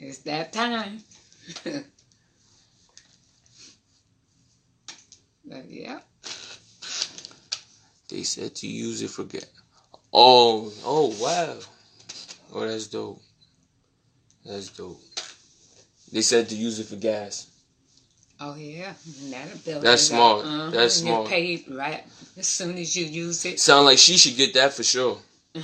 It's 0.00 0.18
that 0.20 0.52
time. 0.52 0.98
but 1.64 1.84
yeah. 5.68 6.00
They 8.08 8.22
said 8.22 8.54
to 8.56 8.66
use 8.66 9.02
it 9.02 9.10
for 9.10 9.24
gas. 9.24 9.44
Oh, 10.12 10.72
oh 10.84 11.14
wow. 11.20 11.58
Oh, 12.52 12.66
that's 12.66 12.86
dope. 12.86 13.20
That's 14.44 14.70
dope. 14.70 15.00
They 16.12 16.22
said 16.22 16.48
to 16.48 16.56
use 16.56 16.80
it 16.80 16.86
for 16.86 16.96
gas. 16.96 17.46
Oh 18.40 18.56
yeah. 18.56 18.94
And 19.22 19.32
that'll 19.32 19.58
build 19.58 19.82
That's 19.82 20.02
smart. 20.02 20.46
Uh-huh. 20.46 20.70
That's 20.70 20.94
smart. 20.94 21.24
You 21.24 21.28
paid 21.28 21.64
right 21.70 22.04
as 22.38 22.46
soon 22.46 22.78
as 22.78 22.96
you 22.96 23.04
use 23.04 23.44
it. 23.44 23.60
Sound 23.60 23.84
like 23.84 23.98
she 23.98 24.16
should 24.16 24.36
get 24.36 24.54
that 24.54 24.72
for 24.72 24.82
sure. 24.82 25.18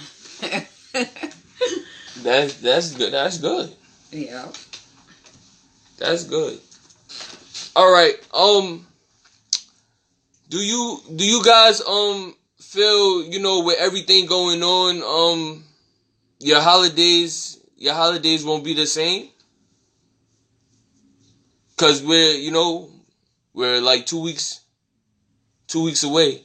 That's 2.23 2.55
that's 2.55 2.93
good. 2.93 3.13
That's 3.13 3.39
good. 3.39 3.73
Yeah. 4.17 4.47
That's 5.99 6.25
good. 6.25 6.59
All 7.75 7.93
right. 7.93 8.15
Um 8.35 8.87
do 10.49 10.59
you 10.59 11.01
do 11.15 11.25
you 11.25 11.43
guys 11.45 11.81
um 11.83 12.35
feel, 12.59 13.25
you 13.25 13.41
know, 13.41 13.61
with 13.63 13.79
everything 13.79 14.27
going 14.27 14.63
on, 14.63 15.03
um 15.03 15.65
your 16.39 16.61
holidays 16.61 17.59
your 17.77 17.95
holidays 17.95 18.45
won't 18.45 18.65
be 18.65 18.75
the 18.75 18.87
same? 18.87 19.29
Cuz 21.77 22.03
we're, 22.03 22.37
you 22.37 22.51
know, 22.51 22.91
we're 23.53 23.81
like 23.81 24.07
2 24.07 24.21
weeks 24.23 24.61
2 25.69 25.83
weeks 25.83 26.05
away. 26.05 26.43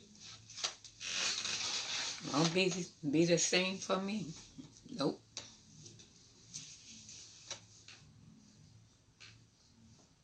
Won't 2.33 2.53
be 2.53 2.73
be 3.09 3.25
the 3.25 3.37
same 3.37 3.77
for 3.77 3.97
me. 3.97 4.25
Nope. 4.97 5.19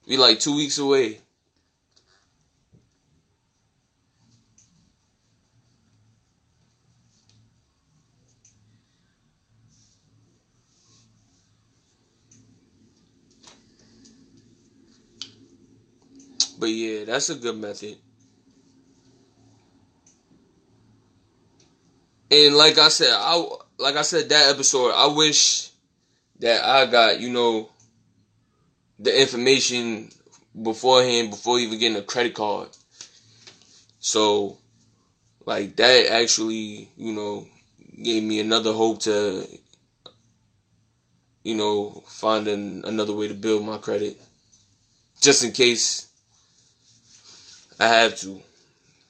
We 0.07 0.15
like 0.15 0.39
2 0.39 0.55
weeks 0.55 0.77
away. 0.77 1.19
But 16.59 16.67
yeah, 16.67 17.03
that's 17.05 17.29
a 17.29 17.35
good 17.35 17.57
method. 17.57 17.97
And 22.31 22.55
like 22.55 22.77
I 22.77 22.89
said, 22.89 23.09
I 23.11 23.45
like 23.77 23.95
I 23.95 24.01
said 24.01 24.29
that 24.29 24.49
episode, 24.49 24.91
I 24.91 25.07
wish 25.07 25.69
that 26.39 26.63
I 26.63 26.85
got, 26.85 27.19
you 27.19 27.29
know, 27.29 27.69
the 28.99 29.21
information 29.21 30.09
beforehand 30.61 31.29
before 31.29 31.59
even 31.59 31.79
getting 31.79 31.97
a 31.97 32.01
credit 32.01 32.33
card. 32.33 32.69
So 33.99 34.57
like 35.45 35.75
that 35.75 36.11
actually, 36.11 36.89
you 36.97 37.13
know, 37.13 37.47
gave 38.01 38.23
me 38.23 38.39
another 38.39 38.73
hope 38.73 39.01
to 39.03 39.47
you 41.47 41.55
know, 41.55 42.03
find 42.05 42.45
an, 42.49 42.83
another 42.83 43.13
way 43.13 43.29
to 43.29 43.33
build 43.33 43.63
my 43.65 43.77
credit. 43.77 44.17
Just 45.21 45.45
in 45.45 45.53
case 45.53 46.07
I 47.79 47.87
have 47.87 48.17
to 48.17 48.41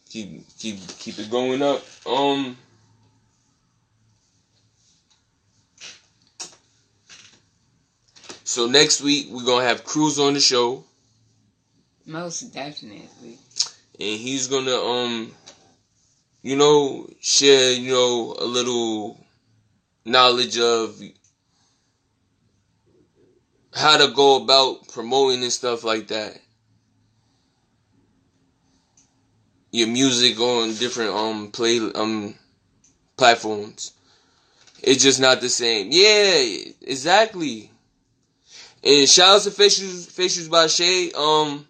keep 0.07 0.45
keep 0.59 0.77
keep 0.99 1.17
it 1.17 1.31
going 1.31 1.63
up. 1.63 1.83
Um 2.05 2.55
So 8.47 8.65
next 8.65 9.01
week 9.01 9.27
we're 9.29 9.43
gonna 9.43 9.65
have 9.65 9.83
Cruz 9.83 10.17
on 10.17 10.33
the 10.33 10.39
show, 10.39 10.85
Most 12.05 12.53
definitely. 12.53 13.37
and 13.99 14.19
he's 14.21 14.47
gonna 14.47 14.71
um, 14.73 15.33
you 16.43 16.55
know, 16.55 17.09
share 17.19 17.73
you 17.73 17.91
know 17.91 18.37
a 18.39 18.45
little 18.45 19.19
knowledge 20.05 20.57
of 20.59 20.97
how 23.73 23.97
to 23.97 24.13
go 24.13 24.41
about 24.41 24.87
promoting 24.93 25.43
and 25.43 25.51
stuff 25.51 25.83
like 25.83 26.07
that. 26.07 26.39
Your 29.71 29.89
music 29.89 30.39
on 30.39 30.73
different 30.75 31.11
um 31.11 31.51
play 31.51 31.79
um 31.95 32.33
platforms. 33.17 33.91
It's 34.81 35.03
just 35.03 35.19
not 35.19 35.41
the 35.41 35.49
same. 35.49 35.89
Yeah, 35.91 36.71
exactly. 36.87 37.71
And 38.87 39.09
shout 39.09 39.35
out 39.35 39.41
to 39.41 39.49
facials 39.49 40.07
facials 40.09 40.49
by 40.49 40.67
Shay. 40.67 41.11
Um 41.11 41.67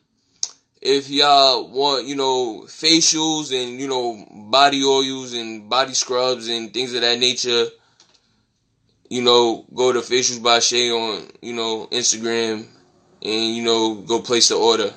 if 0.79 1.09
y'all 1.09 1.67
want, 1.67 2.05
you 2.05 2.15
know, 2.15 2.65
facials 2.67 3.51
and, 3.51 3.79
you 3.81 3.87
know, 3.87 4.23
body 4.51 4.83
oils 4.83 5.33
and 5.33 5.67
body 5.67 5.95
scrubs 5.95 6.47
and 6.47 6.71
things 6.71 6.93
of 6.93 7.01
that 7.01 7.17
nature, 7.17 7.65
you 9.09 9.23
know, 9.23 9.65
go 9.73 9.91
to 9.91 9.99
facials 10.01 10.43
by 10.43 10.59
Shay 10.59 10.91
on, 10.91 11.27
you 11.41 11.53
know, 11.53 11.87
Instagram 11.87 12.67
and, 13.23 13.55
you 13.55 13.63
know, 13.63 13.95
go 13.95 14.21
place 14.21 14.49
the 14.49 14.55
order. 14.55 14.93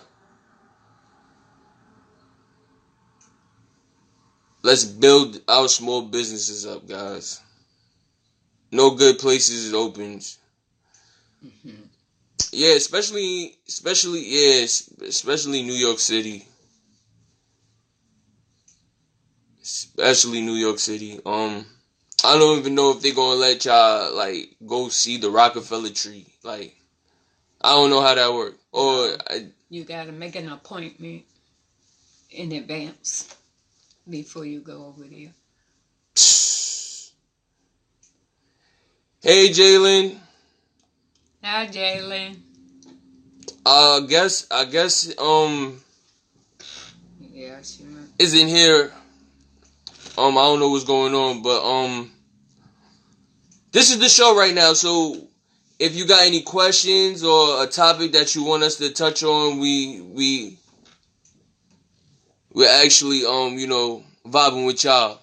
Let's 4.62 4.84
build 4.84 5.40
our 5.48 5.68
small 5.68 6.02
businesses 6.02 6.66
up, 6.66 6.86
guys. 6.86 7.40
No 8.70 8.90
good 8.90 9.18
places 9.18 9.64
is 9.64 9.72
open. 9.74 10.20
Yeah, 12.52 12.74
especially, 12.74 13.56
especially, 13.68 14.24
yeah, 14.26 14.64
especially 15.06 15.62
New 15.62 15.74
York 15.74 16.00
City. 16.00 16.46
Especially 19.62 20.40
New 20.40 20.54
York 20.54 20.80
City. 20.80 21.20
Um, 21.24 21.64
I 22.24 22.36
don't 22.36 22.58
even 22.58 22.74
know 22.74 22.90
if 22.90 23.02
they're 23.02 23.14
gonna 23.14 23.38
let 23.38 23.64
y'all 23.64 24.12
like 24.14 24.56
go 24.66 24.88
see 24.88 25.18
the 25.18 25.30
Rockefeller 25.30 25.90
tree. 25.90 26.26
Like, 26.42 26.74
I 27.60 27.70
don't 27.70 27.90
know 27.90 28.00
how 28.00 28.14
that 28.14 28.32
works. 28.32 28.58
Or 28.72 29.16
I, 29.28 29.46
You 29.68 29.84
gotta 29.84 30.12
make 30.12 30.34
an 30.34 30.50
appointment 30.50 31.22
in 32.30 32.52
advance 32.52 33.36
before 34.08 34.44
you 34.44 34.60
go 34.60 34.86
over 34.86 35.04
there. 35.04 35.32
hey, 39.22 39.50
Jalen. 39.50 40.18
Hi, 41.42 41.66
Jalen. 41.66 42.36
I 43.64 44.00
guess, 44.08 44.46
I 44.50 44.64
guess, 44.66 45.12
um, 45.18 45.80
Yeah, 47.32 47.60
she 47.62 47.84
might. 47.84 48.08
isn't 48.18 48.48
here. 48.48 48.92
Um, 50.18 50.36
I 50.36 50.42
don't 50.42 50.60
know 50.60 50.68
what's 50.70 50.84
going 50.84 51.14
on, 51.14 51.42
but 51.42 51.62
um, 51.64 52.10
this 53.72 53.90
is 53.90 53.98
the 54.00 54.08
show 54.08 54.36
right 54.36 54.54
now. 54.54 54.72
So, 54.74 55.16
if 55.78 55.94
you 55.96 56.06
got 56.06 56.26
any 56.26 56.42
questions 56.42 57.22
or 57.24 57.62
a 57.62 57.66
topic 57.66 58.12
that 58.12 58.34
you 58.34 58.42
want 58.44 58.62
us 58.62 58.76
to 58.76 58.90
touch 58.90 59.22
on, 59.22 59.58
we 59.58 60.00
we 60.02 60.58
we're 62.52 62.68
actually 62.84 63.24
um 63.24 63.58
you 63.58 63.66
know 63.66 64.04
vibing 64.26 64.66
with 64.66 64.84
y'all. 64.84 65.20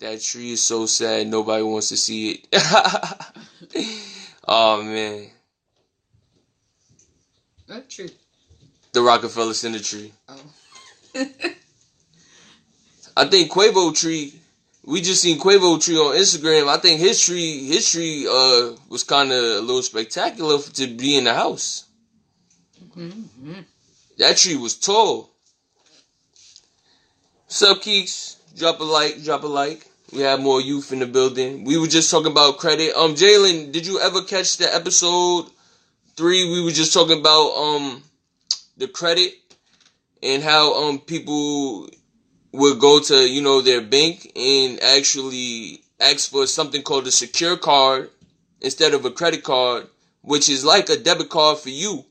That 0.00 0.20
tree 0.20 0.52
is 0.52 0.62
so 0.62 0.86
sad. 0.86 1.28
Nobody 1.28 1.62
wants 1.62 1.90
to 1.90 1.96
see 1.96 2.32
it. 2.32 2.48
oh 4.48 4.82
man, 4.82 5.28
What 7.66 7.88
tree? 7.88 8.10
the 8.94 9.02
Rockefeller 9.02 9.54
Center 9.54 9.80
tree. 9.80 10.12
Oh. 10.28 10.40
I 13.16 13.26
think 13.26 13.50
Quavo 13.52 13.94
tree. 13.98 14.34
We 14.84 15.00
just 15.00 15.22
seen 15.22 15.38
Quavo 15.38 15.82
tree 15.82 15.96
on 15.96 16.16
Instagram. 16.16 16.68
I 16.68 16.78
think 16.78 17.00
his 17.00 17.20
tree, 17.20 17.66
his 17.66 17.90
tree, 17.90 18.26
uh, 18.28 18.76
was 18.88 19.02
kind 19.02 19.32
of 19.32 19.38
a 19.42 19.60
little 19.60 19.82
spectacular 19.82 20.58
to 20.60 20.86
be 20.86 21.16
in 21.16 21.24
the 21.24 21.34
house. 21.34 21.84
hmm 22.94 23.22
That 24.18 24.36
tree 24.36 24.56
was 24.56 24.76
tall. 24.76 25.30
What's 27.46 27.62
up, 27.62 27.82
Keeks? 27.82 28.36
Drop 28.56 28.80
a 28.80 28.84
like, 28.84 29.22
drop 29.24 29.42
a 29.42 29.46
like. 29.46 29.86
We 30.12 30.20
have 30.20 30.40
more 30.40 30.60
youth 30.60 30.92
in 30.92 31.00
the 31.00 31.06
building. 31.06 31.64
We 31.64 31.78
were 31.78 31.88
just 31.88 32.10
talking 32.10 32.30
about 32.30 32.58
credit. 32.58 32.94
Um, 32.94 33.14
Jalen, 33.14 33.72
did 33.72 33.86
you 33.86 33.98
ever 34.00 34.22
catch 34.22 34.58
the 34.58 34.72
episode 34.72 35.46
three? 36.16 36.50
We 36.50 36.62
were 36.62 36.70
just 36.70 36.92
talking 36.92 37.18
about 37.18 37.50
um 37.56 38.02
the 38.76 38.88
credit 38.88 39.34
and 40.22 40.42
how 40.42 40.74
um 40.88 40.98
people 40.98 41.88
would 42.52 42.78
go 42.78 43.00
to 43.00 43.28
you 43.28 43.42
know 43.42 43.60
their 43.60 43.80
bank 43.80 44.30
and 44.36 44.80
actually 44.82 45.80
ask 46.00 46.30
for 46.30 46.46
something 46.46 46.82
called 46.82 47.06
a 47.06 47.10
secure 47.12 47.56
card 47.56 48.10
instead 48.60 48.94
of 48.94 49.04
a 49.04 49.10
credit 49.10 49.42
card, 49.42 49.86
which 50.22 50.48
is 50.48 50.64
like 50.64 50.88
a 50.88 50.96
debit 50.96 51.28
card 51.28 51.58
for 51.58 51.70
you 51.70 52.04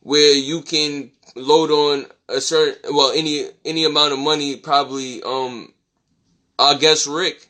where 0.00 0.34
you 0.34 0.62
can 0.62 1.10
load 1.34 1.70
on 1.70 2.06
a 2.28 2.40
certain 2.40 2.94
well 2.94 3.12
any 3.14 3.46
any 3.64 3.84
amount 3.84 4.12
of 4.12 4.18
money 4.18 4.56
probably 4.56 5.22
um 5.22 5.72
I 6.58 6.74
guess 6.74 7.06
Rick 7.06 7.48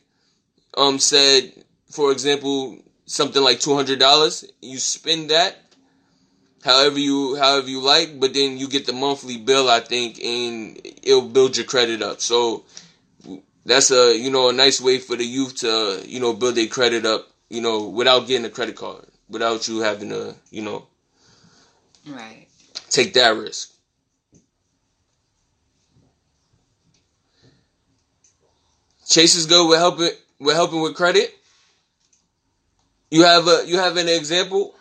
um 0.77 0.99
said 0.99 1.53
for 1.89 2.11
example 2.11 2.77
something 3.05 3.41
like 3.41 3.59
two 3.59 3.75
hundred 3.75 3.99
dollars 3.99 4.45
you 4.61 4.77
spend 4.77 5.29
that 5.31 5.57
however 6.63 6.99
you 6.99 7.35
however 7.37 7.69
you 7.69 7.81
like 7.81 8.19
but 8.19 8.33
then 8.33 8.57
you 8.57 8.67
get 8.67 8.85
the 8.85 8.93
monthly 8.93 9.37
bill 9.37 9.69
I 9.69 9.79
think 9.79 10.19
and 10.23 10.79
it'll 11.03 11.21
build 11.21 11.57
your 11.57 11.65
credit 11.65 12.01
up 12.01 12.21
so 12.21 12.63
that's 13.65 13.91
a 13.91 14.17
you 14.17 14.29
know 14.31 14.49
a 14.49 14.53
nice 14.53 14.81
way 14.81 14.99
for 14.99 15.15
the 15.15 15.25
youth 15.25 15.57
to 15.57 16.01
you 16.05 16.19
know 16.19 16.33
build 16.33 16.55
their 16.55 16.67
credit 16.67 17.05
up 17.05 17.29
you 17.49 17.61
know 17.61 17.87
without 17.87 18.27
getting 18.27 18.45
a 18.45 18.49
credit 18.49 18.75
card 18.75 19.05
without 19.29 19.67
you 19.67 19.79
having 19.79 20.09
to 20.09 20.35
you 20.51 20.61
know 20.61 20.85
Right. 22.07 22.47
take 22.89 23.13
that 23.13 23.35
risk. 23.37 23.71
Chase 29.07 29.35
is 29.35 29.45
good 29.45 29.67
with 29.67 29.79
helping 29.79 30.11
with 30.39 30.55
helping 30.55 30.81
with 30.81 30.95
credit. 30.95 31.35
You 33.11 33.23
have 33.23 33.47
a 33.47 33.63
you 33.65 33.77
have 33.77 33.97
an 33.97 34.07
example 34.07 34.75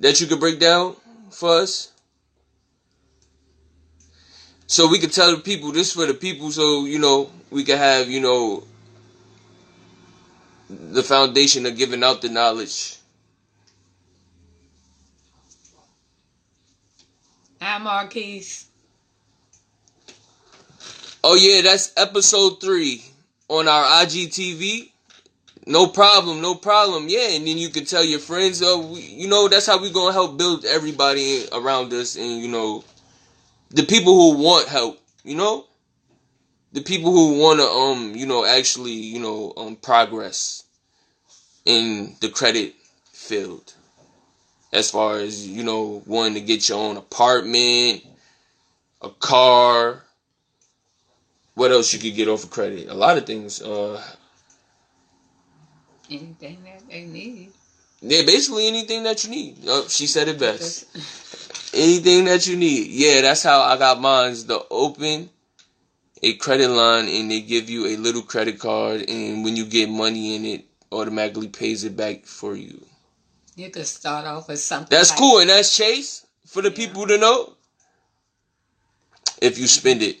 that 0.00 0.20
you 0.20 0.26
could 0.26 0.40
break 0.40 0.58
down 0.58 0.96
for 1.30 1.50
us? 1.60 1.92
So 4.66 4.88
we 4.88 4.98
could 4.98 5.12
tell 5.12 5.34
the 5.34 5.42
people 5.42 5.72
this 5.72 5.92
for 5.92 6.06
the 6.06 6.14
people 6.14 6.50
so 6.50 6.84
you 6.84 6.98
know 6.98 7.30
we 7.50 7.64
could 7.64 7.78
have, 7.78 8.08
you 8.08 8.20
know, 8.20 8.64
the 10.68 11.02
foundation 11.02 11.66
of 11.66 11.76
giving 11.76 12.04
out 12.04 12.22
the 12.22 12.28
knowledge. 12.28 12.96
Hi, 17.60 17.78
Marquise. 17.78 18.66
Oh 21.22 21.34
yeah, 21.34 21.60
that's 21.62 21.92
episode 21.96 22.60
three 22.60 23.04
on 23.48 23.68
our 23.68 23.84
IGTV. 24.06 24.90
No 25.70 25.86
problem, 25.86 26.40
no 26.40 26.56
problem. 26.56 27.06
Yeah, 27.08 27.28
and 27.30 27.46
then 27.46 27.56
you 27.56 27.68
can 27.68 27.84
tell 27.84 28.02
your 28.04 28.18
friends. 28.18 28.60
Uh, 28.60 28.76
we, 28.92 29.02
you 29.02 29.28
know, 29.28 29.46
that's 29.46 29.66
how 29.66 29.80
we 29.80 29.92
gonna 29.92 30.12
help 30.12 30.36
build 30.36 30.64
everybody 30.64 31.46
around 31.52 31.92
us, 31.92 32.16
and 32.16 32.42
you 32.42 32.48
know, 32.48 32.82
the 33.68 33.84
people 33.84 34.14
who 34.14 34.42
want 34.42 34.66
help. 34.66 35.00
You 35.22 35.36
know, 35.36 35.66
the 36.72 36.80
people 36.80 37.12
who 37.12 37.38
wanna 37.38 37.62
um, 37.62 38.16
you 38.16 38.26
know, 38.26 38.44
actually, 38.44 38.94
you 38.94 39.20
know, 39.20 39.52
um, 39.56 39.76
progress 39.76 40.64
in 41.64 42.16
the 42.20 42.30
credit 42.30 42.74
field. 43.12 43.72
As 44.72 44.90
far 44.90 45.18
as 45.18 45.46
you 45.46 45.62
know, 45.62 46.02
wanting 46.04 46.34
to 46.34 46.40
get 46.40 46.68
your 46.68 46.78
own 46.78 46.96
apartment, 46.96 48.02
a 49.02 49.10
car, 49.10 50.02
what 51.54 51.70
else 51.70 51.92
you 51.92 52.00
could 52.00 52.16
get 52.16 52.26
off 52.26 52.42
of 52.42 52.50
credit? 52.50 52.88
A 52.88 52.94
lot 52.94 53.18
of 53.18 53.24
things. 53.24 53.62
Uh, 53.62 54.02
Anything 56.10 56.58
that 56.64 56.88
they 56.90 57.02
need. 57.02 57.52
yeah, 58.00 58.22
basically 58.22 58.66
anything 58.66 59.02
that 59.04 59.22
you 59.24 59.30
need. 59.30 59.58
Oh, 59.66 59.86
she 59.88 60.06
said 60.06 60.28
it 60.28 60.38
best. 60.38 60.86
Anything 61.74 62.24
that 62.24 62.48
you 62.48 62.56
need. 62.56 62.88
Yeah, 62.88 63.20
that's 63.20 63.44
how 63.44 63.60
I 63.60 63.76
got 63.78 64.00
mine's. 64.00 64.44
The 64.44 64.60
open 64.72 65.30
a 66.22 66.34
credit 66.34 66.68
line 66.68 67.08
and 67.08 67.30
they 67.30 67.40
give 67.40 67.70
you 67.70 67.86
a 67.86 67.96
little 67.96 68.22
credit 68.22 68.58
card, 68.58 69.08
and 69.08 69.44
when 69.44 69.54
you 69.56 69.64
get 69.64 69.88
money 69.88 70.34
in 70.34 70.44
it, 70.44 70.64
automatically 70.92 71.48
pays 71.48 71.84
it 71.84 71.96
back 71.96 72.26
for 72.26 72.56
you. 72.56 72.84
You 73.56 73.70
could 73.70 73.86
start 73.86 74.26
off 74.26 74.48
with 74.48 74.58
something. 74.58 74.88
That's 74.90 75.10
like- 75.10 75.18
cool, 75.18 75.38
and 75.38 75.50
that's 75.50 75.76
Chase 75.76 76.26
for 76.46 76.60
the 76.62 76.70
Yeah. 76.70 76.76
people 76.76 77.06
to 77.06 77.18
know. 77.18 77.54
If 79.40 79.58
you 79.58 79.66
spend 79.68 80.02
it, 80.02 80.18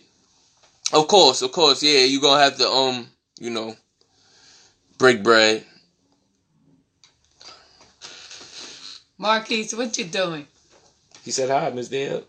of 0.92 1.08
course, 1.08 1.42
of 1.42 1.52
course, 1.52 1.82
yeah, 1.82 2.00
you're 2.04 2.22
gonna 2.22 2.42
have 2.42 2.56
to 2.58 2.68
um, 2.68 3.10
you 3.38 3.50
know, 3.50 3.76
break 4.98 5.22
bread. 5.22 5.66
Marquise, 9.20 9.74
what 9.76 9.98
you 9.98 10.06
doing? 10.06 10.46
He 11.22 11.30
said 11.30 11.50
hi, 11.50 11.68
Miss 11.68 11.88
Deb. 11.88 12.24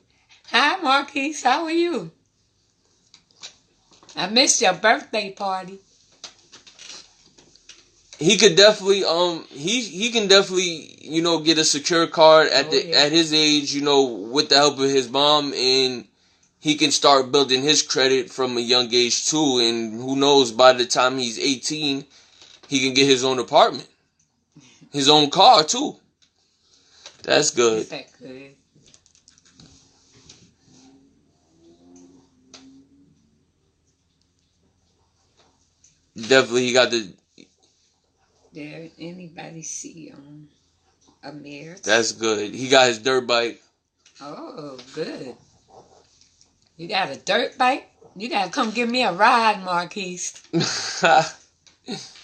Hi, 0.51 0.75
Marquise. 0.81 1.41
How 1.41 1.63
are 1.63 1.71
you? 1.71 2.11
I 4.17 4.27
missed 4.27 4.61
your 4.61 4.73
birthday 4.73 5.31
party. 5.31 5.79
He 8.19 8.35
could 8.37 8.57
definitely 8.57 9.05
um 9.05 9.45
he 9.49 9.79
he 9.79 10.11
can 10.11 10.27
definitely 10.27 10.97
you 11.01 11.21
know 11.21 11.39
get 11.39 11.57
a 11.57 11.63
secure 11.63 12.07
card 12.07 12.49
at 12.49 12.65
Oh, 12.67 12.69
the 12.71 12.87
yeah. 12.89 12.97
at 12.97 13.13
his 13.13 13.33
age 13.33 13.73
you 13.73 13.81
know 13.81 14.03
with 14.03 14.49
the 14.49 14.57
help 14.57 14.77
of 14.77 14.89
his 14.89 15.09
mom 15.09 15.53
and 15.53 16.05
he 16.59 16.75
can 16.75 16.91
start 16.91 17.31
building 17.31 17.63
his 17.63 17.81
credit 17.81 18.29
from 18.29 18.57
a 18.57 18.61
young 18.61 18.93
age 18.93 19.27
too 19.27 19.59
and 19.59 19.93
who 19.93 20.17
knows 20.17 20.51
by 20.51 20.73
the 20.73 20.85
time 20.85 21.17
he's 21.17 21.39
18 21.39 22.05
he 22.67 22.79
can 22.81 22.93
get 22.93 23.07
his 23.07 23.23
own 23.23 23.39
apartment 23.39 23.87
his 24.91 25.09
own 25.09 25.31
car 25.31 25.63
too 25.63 25.95
that's 27.23 27.51
good 27.51 27.87
definitely 36.15 36.67
he 36.67 36.73
got 36.73 36.91
the 36.91 37.13
Did 38.53 38.91
anybody 38.99 39.61
see 39.63 40.11
um 40.13 40.47
Amir? 41.23 41.77
that's 41.83 42.11
good 42.11 42.53
he 42.53 42.69
got 42.69 42.87
his 42.87 42.99
dirt 42.99 43.25
bike 43.27 43.61
Oh, 44.23 44.77
good. 44.93 45.35
You 46.77 46.87
got 46.87 47.09
a 47.09 47.15
dirt 47.17 47.57
bike? 47.57 47.89
You 48.15 48.29
gotta 48.29 48.51
come 48.51 48.69
give 48.71 48.87
me 48.89 49.03
a 49.03 49.11
ride, 49.11 49.63
Marquise. 49.63 50.33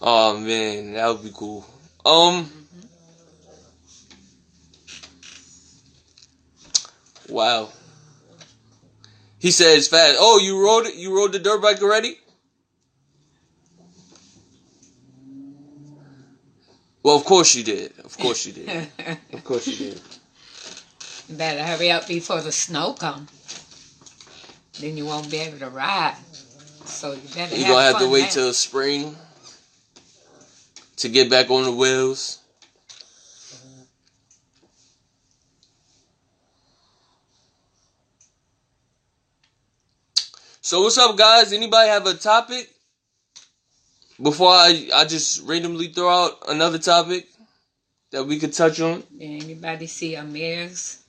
oh 0.00 0.38
man, 0.38 0.94
that 0.94 1.08
would 1.08 1.22
be 1.22 1.32
cool. 1.34 1.66
Um. 2.04 2.50
Wow. 7.28 7.70
He 9.38 9.50
says 9.50 9.88
fast. 9.88 10.16
Oh, 10.18 10.38
you 10.38 10.62
rode 10.62 10.86
it? 10.86 10.94
You 10.94 11.16
rode 11.16 11.32
the 11.32 11.38
dirt 11.38 11.60
bike 11.60 11.82
already? 11.82 12.16
Well, 17.02 17.16
of 17.16 17.24
course 17.24 17.54
you 17.54 17.62
did. 17.62 17.92
Of 18.02 18.16
course 18.16 18.46
you 18.46 18.52
did. 18.54 18.88
Of 19.32 19.44
course 19.44 19.66
you 19.66 19.76
did. 19.76 20.00
You 21.28 21.36
better 21.36 21.62
hurry 21.62 21.90
up 21.90 22.08
before 22.08 22.40
the 22.40 22.52
snow 22.52 22.94
comes. 22.94 23.30
Then 24.80 24.96
you 24.96 25.04
won't 25.04 25.30
be 25.30 25.38
able 25.38 25.58
to 25.58 25.68
ride. 25.68 26.16
So 26.86 27.12
you 27.12 27.20
better 27.34 27.56
You're 27.56 27.68
gonna 27.68 27.82
have 27.82 27.98
to 27.98 28.08
wait 28.08 28.22
now. 28.22 28.28
till 28.30 28.52
spring 28.54 29.16
to 30.96 31.08
get 31.08 31.30
back 31.30 31.50
on 31.50 31.64
the 31.64 31.72
wheels. 31.72 32.38
So 40.60 40.80
what's 40.82 40.96
up, 40.96 41.16
guys? 41.16 41.52
Anybody 41.52 41.90
have 41.90 42.06
a 42.06 42.14
topic 42.14 42.70
before 44.20 44.48
I 44.50 44.88
I 44.94 45.04
just 45.04 45.46
randomly 45.46 45.88
throw 45.88 46.08
out 46.08 46.38
another 46.48 46.78
topic 46.78 47.28
that 48.12 48.24
we 48.24 48.38
could 48.38 48.52
touch 48.54 48.80
on? 48.80 49.02
Did 49.18 49.42
anybody 49.42 49.86
see 49.86 50.16
Amir's? 50.16 51.02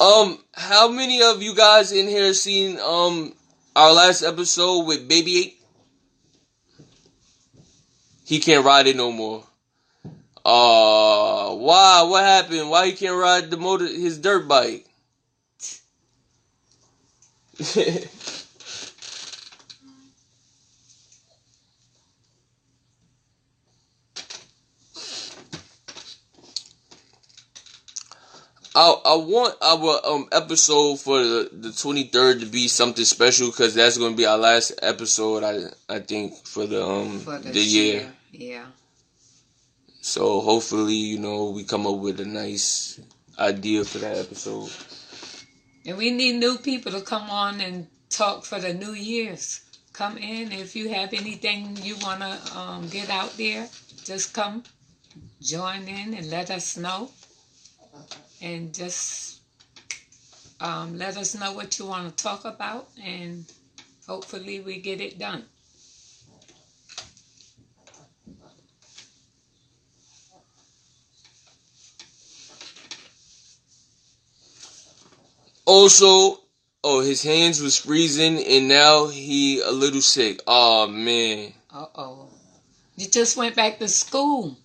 Um, 0.00 0.38
how 0.52 0.88
many 0.88 1.22
of 1.22 1.40
you 1.40 1.54
guys 1.54 1.92
in 1.92 2.06
here 2.06 2.34
seen 2.34 2.78
um 2.80 3.32
our 3.74 3.92
last 3.92 4.22
episode 4.22 4.86
with 4.86 5.08
Baby 5.08 5.38
Eight? 5.38 5.63
He 8.24 8.38
can't 8.40 8.64
ride 8.64 8.86
it 8.86 8.96
no 8.96 9.12
more. 9.12 9.44
Uh, 10.44 11.54
why? 11.54 12.02
What 12.02 12.24
happened? 12.24 12.70
Why 12.70 12.86
he 12.86 12.92
can't 12.92 13.16
ride 13.16 13.50
the 13.50 13.56
motor, 13.56 13.86
his 13.86 14.18
dirt 14.18 14.48
bike? 14.48 14.86
I 28.74 28.90
I 29.04 29.14
want 29.16 29.54
our 29.62 30.00
um 30.04 30.28
episode 30.32 30.98
for 30.98 31.18
the 31.22 31.48
the 31.52 31.72
twenty 31.72 32.04
third 32.04 32.40
to 32.40 32.46
be 32.46 32.66
something 32.66 33.04
special 33.04 33.48
because 33.48 33.74
that's 33.74 33.98
gonna 33.98 34.16
be 34.16 34.26
our 34.26 34.38
last 34.38 34.72
episode. 34.82 35.44
I 35.44 35.70
I 35.88 36.00
think 36.00 36.44
for 36.46 36.66
the 36.66 36.84
um 36.84 37.20
For 37.20 37.38
the 37.38 37.60
year. 37.60 38.12
Yeah. 38.32 38.66
So 40.00 40.40
hopefully 40.40 40.94
you 40.96 41.18
know 41.18 41.50
we 41.50 41.62
come 41.64 41.86
up 41.86 41.98
with 41.98 42.18
a 42.20 42.24
nice 42.24 42.98
idea 43.38 43.84
for 43.84 43.98
that 43.98 44.18
episode. 44.18 44.70
And 45.86 45.96
we 45.96 46.10
need 46.10 46.40
new 46.40 46.58
people 46.58 46.92
to 46.92 47.00
come 47.02 47.30
on 47.30 47.60
and 47.60 47.86
talk 48.08 48.44
for 48.44 48.58
the 48.58 48.72
New 48.72 48.92
Year's. 48.92 49.60
Come 49.92 50.16
in 50.18 50.50
if 50.50 50.74
you 50.74 50.88
have 50.88 51.12
anything 51.12 51.76
you 51.82 51.96
want 52.02 52.20
to 52.20 52.58
um, 52.58 52.88
get 52.88 53.10
out 53.10 53.36
there. 53.36 53.68
Just 54.02 54.32
come, 54.32 54.64
join 55.40 55.86
in, 55.86 56.14
and 56.14 56.30
let 56.30 56.50
us 56.50 56.76
know. 56.76 57.10
And 58.44 58.74
just 58.74 59.40
um, 60.60 60.98
let 60.98 61.16
us 61.16 61.34
know 61.34 61.54
what 61.54 61.78
you 61.78 61.86
want 61.86 62.14
to 62.14 62.22
talk 62.22 62.44
about, 62.44 62.90
and 63.02 63.50
hopefully 64.06 64.60
we 64.60 64.80
get 64.80 65.00
it 65.00 65.18
done. 65.18 65.44
Also, 75.64 76.40
oh 76.84 77.00
his 77.00 77.22
hands 77.22 77.62
was 77.62 77.78
freezing 77.78 78.44
and 78.44 78.68
now 78.68 79.06
he 79.06 79.60
a 79.60 79.70
little 79.70 80.02
sick. 80.02 80.40
Oh 80.46 80.86
man. 80.86 81.54
Uh 81.72 81.86
oh. 81.94 82.28
You 82.96 83.08
just 83.08 83.38
went 83.38 83.56
back 83.56 83.78
to 83.78 83.88
school. 83.88 84.58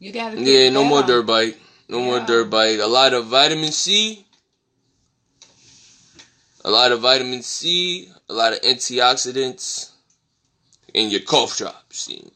You 0.00 0.10
gotta 0.10 0.40
Yeah, 0.40 0.70
no 0.70 0.84
more 0.84 1.04
dirt 1.04 1.26
bike. 1.26 1.56
No 1.90 2.00
more 2.00 2.18
Yeah. 2.18 2.26
dirt 2.26 2.50
bike. 2.50 2.78
A 2.78 2.86
lot 2.86 3.12
of 3.14 3.26
vitamin 3.26 3.72
C. 3.72 4.24
A 6.64 6.70
lot 6.70 6.92
of 6.92 7.00
vitamin 7.00 7.42
C. 7.42 8.08
A 8.28 8.32
lot 8.32 8.52
of 8.52 8.60
antioxidants. 8.60 9.90
And 10.94 11.10
your 11.10 11.22
cough 11.22 11.56
drops. 11.58 12.06
And, 12.06 12.30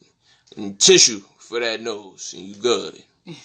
and 0.57 0.77
tissue 0.79 1.21
for 1.39 1.61
that 1.61 1.79
nose. 1.81 2.33
And 2.35 2.43
you 2.49 2.55
good. 2.55 3.01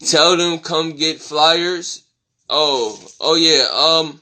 Tell 0.00 0.34
them 0.38 0.60
come 0.60 0.92
get 0.92 1.20
flyers. 1.20 2.04
Oh, 2.48 2.98
oh 3.20 3.34
yeah. 3.34 3.68
Um. 3.70 4.20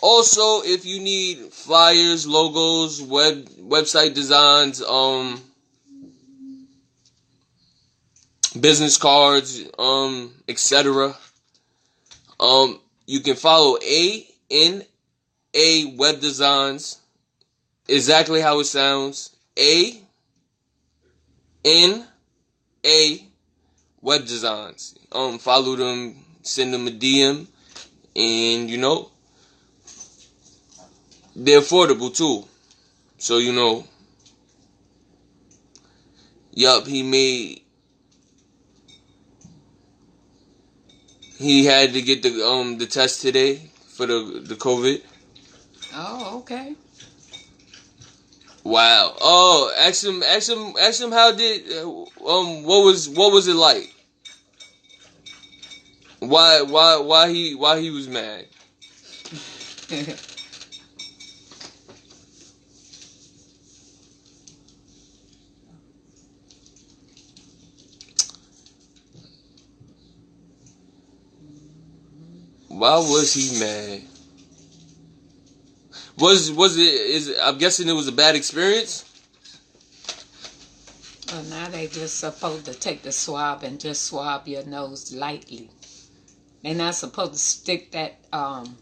Also, 0.00 0.62
if 0.62 0.86
you 0.86 1.00
need 1.00 1.52
flyers, 1.52 2.26
logos, 2.26 3.02
web 3.02 3.48
website 3.60 4.14
designs, 4.14 4.80
um, 4.80 5.42
business 8.60 8.96
cards, 8.96 9.64
um, 9.78 10.32
etc. 10.48 11.14
Um, 12.40 12.80
you 13.06 13.20
can 13.20 13.36
follow 13.36 13.78
A 13.82 14.26
N 14.50 14.82
A 15.54 15.84
Web 15.96 16.20
Designs. 16.20 16.98
Exactly 17.88 18.40
how 18.40 18.60
it 18.60 18.64
sounds. 18.64 19.36
A 19.58 20.00
N 21.64 22.06
A 22.84 23.26
Web 24.00 24.26
Designs. 24.26 24.98
Um, 25.10 25.38
follow 25.38 25.76
them, 25.76 26.16
send 26.42 26.74
them 26.74 26.86
a 26.86 26.90
DM, 26.90 27.46
and 28.14 28.70
you 28.70 28.76
know 28.78 29.10
they're 31.34 31.60
affordable 31.60 32.14
too. 32.14 32.46
So 33.18 33.38
you 33.38 33.52
know. 33.52 33.84
Yup, 36.58 36.88
he 36.88 37.04
made 37.04 37.62
He 41.38 41.64
had 41.64 41.92
to 41.92 42.02
get 42.02 42.22
the 42.22 42.44
um 42.44 42.78
the 42.78 42.86
test 42.86 43.22
today 43.22 43.70
for 43.94 44.06
the 44.06 44.42
the 44.44 44.56
COVID. 44.56 45.02
Oh, 45.94 46.38
okay. 46.38 46.74
Wow. 48.64 49.16
Oh, 49.20 49.72
ask 49.78 50.04
him, 50.04 50.22
ask 50.22 50.50
him, 50.50 50.74
ask 50.80 51.00
him 51.00 51.12
how 51.12 51.30
did 51.32 51.72
uh, 51.72 51.88
um 52.28 52.64
what 52.64 52.84
was 52.84 53.08
what 53.08 53.32
was 53.32 53.46
it 53.46 53.54
like? 53.54 53.94
Why 56.18 56.62
why 56.62 56.96
why 56.96 57.30
he 57.30 57.54
why 57.54 57.80
he 57.80 57.90
was 57.90 58.08
mad? 58.08 58.46
Why 72.78 72.96
was 72.98 73.34
he 73.34 73.58
mad? 73.58 74.02
Was 76.16 76.52
was 76.52 76.76
it 76.76 76.82
is 76.82 77.36
I'm 77.42 77.58
guessing 77.58 77.88
it 77.88 77.92
was 77.92 78.06
a 78.06 78.12
bad 78.12 78.36
experience? 78.36 79.04
well, 81.32 81.42
now 81.44 81.68
they 81.68 81.88
just 81.88 82.18
supposed 82.18 82.64
to 82.66 82.74
take 82.74 83.02
the 83.02 83.12
swab 83.12 83.62
and 83.62 83.78
just 83.80 84.06
swab 84.06 84.46
your 84.46 84.64
nose 84.64 85.12
lightly. 85.12 85.70
They're 86.62 86.74
not 86.74 86.94
supposed 86.94 87.32
to 87.32 87.38
stick 87.38 87.90
that 87.92 88.16
um 88.32 88.78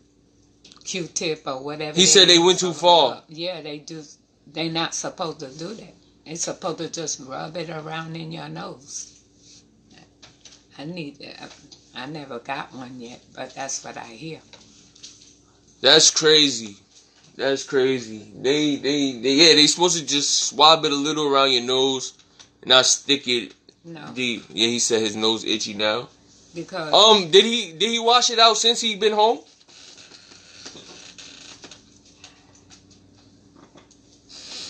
Q-tip 0.84 1.42
or 1.46 1.62
whatever. 1.64 1.96
He 1.96 2.06
said 2.06 2.28
they 2.28 2.38
went 2.38 2.60
too 2.60 2.72
far. 2.74 3.22
Yeah, 3.28 3.62
they 3.62 3.78
just 3.78 4.20
they're 4.46 4.70
not 4.70 4.94
supposed 4.94 5.40
to 5.40 5.48
do 5.48 5.74
that. 5.74 5.94
They're 6.24 6.36
supposed 6.36 6.78
to 6.78 6.90
just 6.90 7.20
rub 7.20 7.56
it 7.56 7.70
around 7.70 8.14
in 8.16 8.30
your 8.30 8.48
nose. 8.48 9.20
I 10.78 10.84
need 10.84 11.18
that. 11.20 11.50
I 11.96 12.04
never 12.04 12.38
got 12.40 12.74
one 12.74 13.00
yet, 13.00 13.20
but 13.34 13.54
that's 13.54 13.82
what 13.82 13.96
I 13.96 14.04
hear. 14.04 14.40
That's 15.80 16.10
crazy. 16.10 16.76
That's 17.36 17.64
crazy. 17.64 18.30
They, 18.36 18.76
they, 18.76 19.12
they, 19.12 19.32
yeah, 19.32 19.54
they 19.54 19.66
supposed 19.66 19.98
to 19.98 20.04
just 20.04 20.48
swab 20.48 20.84
it 20.84 20.92
a 20.92 20.94
little 20.94 21.26
around 21.26 21.52
your 21.52 21.62
nose, 21.62 22.12
and 22.60 22.68
not 22.68 22.84
stick 22.84 23.26
it 23.26 23.54
No, 23.82 24.10
deep. 24.14 24.44
Yeah, 24.50 24.68
he 24.68 24.78
said 24.78 25.00
his 25.00 25.16
nose 25.16 25.44
itchy 25.44 25.72
now. 25.72 26.08
because 26.54 26.92
Um, 26.92 27.30
did 27.30 27.44
he, 27.46 27.72
did 27.72 27.90
he 27.90 27.98
wash 27.98 28.28
it 28.28 28.38
out 28.38 28.58
since 28.58 28.80
he 28.80 28.96
been 28.96 29.14
home? 29.14 29.40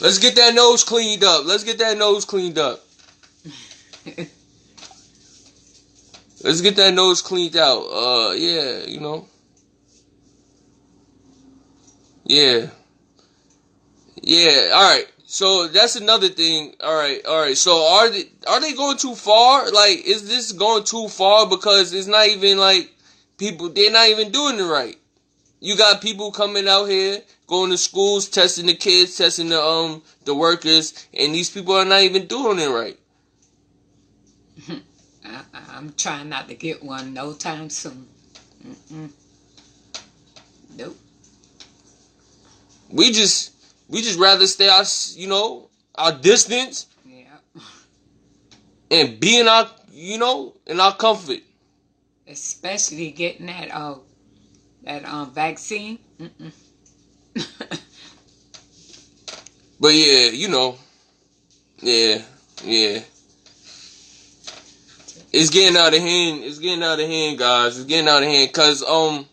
Let's 0.00 0.18
get 0.18 0.36
that 0.36 0.54
nose 0.54 0.84
cleaned 0.84 1.24
up. 1.24 1.44
Let's 1.44 1.64
get 1.64 1.78
that 1.78 1.98
nose 1.98 2.24
cleaned 2.24 2.58
up. 2.58 2.84
Let's 6.42 6.60
get 6.60 6.76
that 6.76 6.94
nose 6.94 7.22
cleaned 7.22 7.56
out. 7.56 7.82
Uh, 7.82 8.32
yeah, 8.32 8.84
you 8.86 9.00
know. 9.00 9.26
Yeah. 12.24 12.66
Yeah, 14.22 14.72
alright. 14.74 15.08
So 15.26 15.68
that's 15.68 15.96
another 15.96 16.28
thing. 16.28 16.74
Alright, 16.82 17.24
alright. 17.26 17.56
So 17.56 17.86
are 17.86 18.10
they 18.10 18.24
are 18.46 18.60
they 18.60 18.74
going 18.74 18.96
too 18.96 19.14
far? 19.14 19.70
Like, 19.70 20.04
is 20.04 20.28
this 20.28 20.52
going 20.52 20.84
too 20.84 21.08
far? 21.08 21.48
Because 21.48 21.92
it's 21.92 22.06
not 22.06 22.28
even 22.28 22.58
like 22.58 22.92
people 23.38 23.68
they're 23.68 23.90
not 23.90 24.08
even 24.08 24.30
doing 24.30 24.58
it 24.58 24.64
right. 24.64 24.96
You 25.60 25.76
got 25.76 26.02
people 26.02 26.32
coming 26.32 26.68
out 26.68 26.86
here, 26.86 27.22
going 27.46 27.70
to 27.70 27.78
schools, 27.78 28.28
testing 28.28 28.66
the 28.66 28.74
kids, 28.74 29.16
testing 29.16 29.48
the 29.48 29.60
um 29.60 30.02
the 30.24 30.34
workers, 30.34 31.06
and 31.14 31.34
these 31.34 31.50
people 31.50 31.74
are 31.74 31.84
not 31.84 32.02
even 32.02 32.26
doing 32.26 32.58
it 32.58 32.68
right. 32.68 32.98
I, 35.54 35.76
I'm 35.76 35.92
trying 35.94 36.28
not 36.28 36.48
to 36.48 36.54
get 36.54 36.82
one 36.82 37.12
no 37.14 37.32
time 37.32 37.70
soon. 37.70 38.06
Mm-mm. 38.64 39.10
Nope. 40.76 40.96
We 42.90 43.10
just 43.12 43.52
we 43.88 44.02
just 44.02 44.18
rather 44.18 44.46
stay 44.46 44.68
our 44.68 44.84
you 45.14 45.26
know 45.28 45.68
our 45.94 46.12
distance 46.12 46.86
Yeah. 47.04 47.38
and 48.90 49.18
be 49.20 49.40
in 49.40 49.48
our 49.48 49.68
you 49.92 50.18
know 50.18 50.54
in 50.66 50.80
our 50.80 50.94
comfort. 50.96 51.40
Especially 52.26 53.10
getting 53.12 53.46
that 53.46 53.70
uh 53.74 53.96
that 54.82 55.04
um 55.04 55.32
vaccine. 55.32 55.98
Mm-mm. 56.20 56.52
But 59.78 59.94
yeah, 59.94 60.30
you 60.30 60.48
know, 60.48 60.76
yeah, 61.82 62.22
yeah. 62.64 63.00
It's 65.38 65.50
getting 65.50 65.76
out 65.76 65.92
of 65.92 66.00
hand. 66.00 66.44
It's 66.44 66.58
getting 66.58 66.82
out 66.82 66.98
of 66.98 67.06
hand, 67.06 67.38
guys. 67.38 67.76
It's 67.76 67.86
getting 67.86 68.08
out 68.08 68.22
of 68.22 68.28
hand. 68.28 68.50
Cause 68.54 68.82
um, 68.82 69.26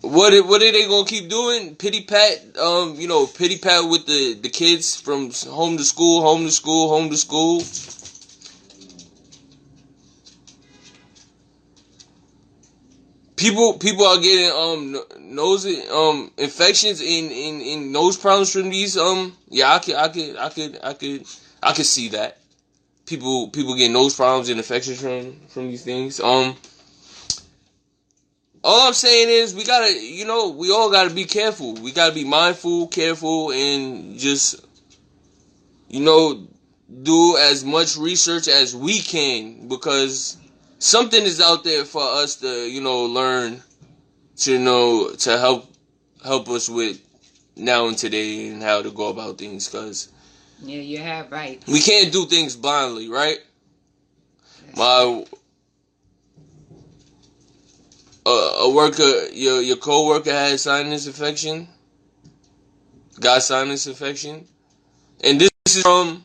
what 0.00 0.44
what 0.44 0.60
are 0.60 0.72
they 0.72 0.88
gonna 0.88 1.06
keep 1.06 1.30
doing? 1.30 1.76
Pity 1.76 2.02
pat, 2.02 2.56
um, 2.58 2.96
you 2.96 3.06
know, 3.06 3.28
pity 3.28 3.58
pat 3.58 3.88
with 3.88 4.04
the 4.06 4.34
the 4.42 4.48
kids 4.48 5.00
from 5.00 5.30
home 5.48 5.76
to 5.76 5.84
school, 5.84 6.22
home 6.22 6.46
to 6.46 6.50
school, 6.50 6.88
home 6.88 7.10
to 7.10 7.16
school. 7.16 7.62
People 13.36 13.74
people 13.74 14.04
are 14.04 14.18
getting 14.18 14.50
um 14.50 15.00
nose 15.20 15.64
um 15.92 16.32
infections 16.38 17.00
in 17.00 17.30
in 17.30 17.60
in 17.60 17.92
nose 17.92 18.16
problems 18.16 18.52
from 18.52 18.68
these 18.68 18.96
um 18.96 19.36
yeah 19.48 19.74
I 19.74 19.78
could 19.78 19.94
I 19.94 20.08
could 20.08 20.36
I 20.36 20.48
could 20.48 20.78
I 20.82 20.92
could 20.94 21.24
I 21.62 21.72
could 21.72 21.86
see 21.86 22.08
that 22.08 22.38
people 23.06 23.48
people 23.50 23.74
get 23.74 23.90
nose 23.90 24.14
problems 24.14 24.48
and 24.48 24.58
infections 24.58 25.00
from 25.00 25.36
from 25.48 25.68
these 25.68 25.84
things 25.84 26.20
um 26.20 26.56
all 28.66 28.88
I'm 28.88 28.94
saying 28.94 29.28
is 29.28 29.54
we 29.54 29.62
gotta, 29.62 29.92
you 29.92 30.24
know, 30.24 30.48
we 30.48 30.72
all 30.72 30.90
gotta 30.90 31.14
be 31.14 31.24
careful. 31.24 31.74
We 31.74 31.92
gotta 31.92 32.12
be 32.12 32.24
mindful, 32.24 32.88
careful, 32.88 33.52
and 33.52 34.18
just, 34.18 34.56
you 35.88 36.00
know, 36.00 36.48
do 37.02 37.36
as 37.36 37.64
much 37.64 37.96
research 37.96 38.48
as 38.48 38.74
we 38.74 38.98
can 38.98 39.68
because 39.68 40.36
something 40.80 41.22
is 41.22 41.40
out 41.40 41.62
there 41.62 41.84
for 41.84 42.02
us 42.02 42.36
to, 42.36 42.68
you 42.68 42.80
know, 42.80 43.04
learn 43.04 43.62
to 44.38 44.58
know 44.58 45.10
to 45.10 45.38
help 45.38 45.72
help 46.24 46.48
us 46.48 46.68
with 46.68 47.00
now 47.54 47.86
and 47.86 47.96
today 47.96 48.48
and 48.48 48.64
how 48.64 48.82
to 48.82 48.90
go 48.90 49.10
about 49.10 49.38
things 49.38 49.68
because 49.68 50.08
Yeah, 50.62 50.80
you 50.80 50.98
have 50.98 51.30
right. 51.30 51.62
we 51.68 51.80
can't 51.80 52.12
do 52.12 52.26
things 52.26 52.56
blindly, 52.56 53.08
right? 53.08 53.38
My 54.76 55.24
a, 58.26 58.30
a 58.30 58.70
worker, 58.74 59.28
your 59.32 59.60
your 59.62 59.76
coworker 59.76 60.32
had 60.32 60.58
sinus 60.58 61.06
infection, 61.06 61.68
got 63.20 63.42
sinus 63.42 63.86
infection, 63.86 64.46
and 65.22 65.40
this 65.40 65.50
is 65.66 65.82
from 65.82 66.24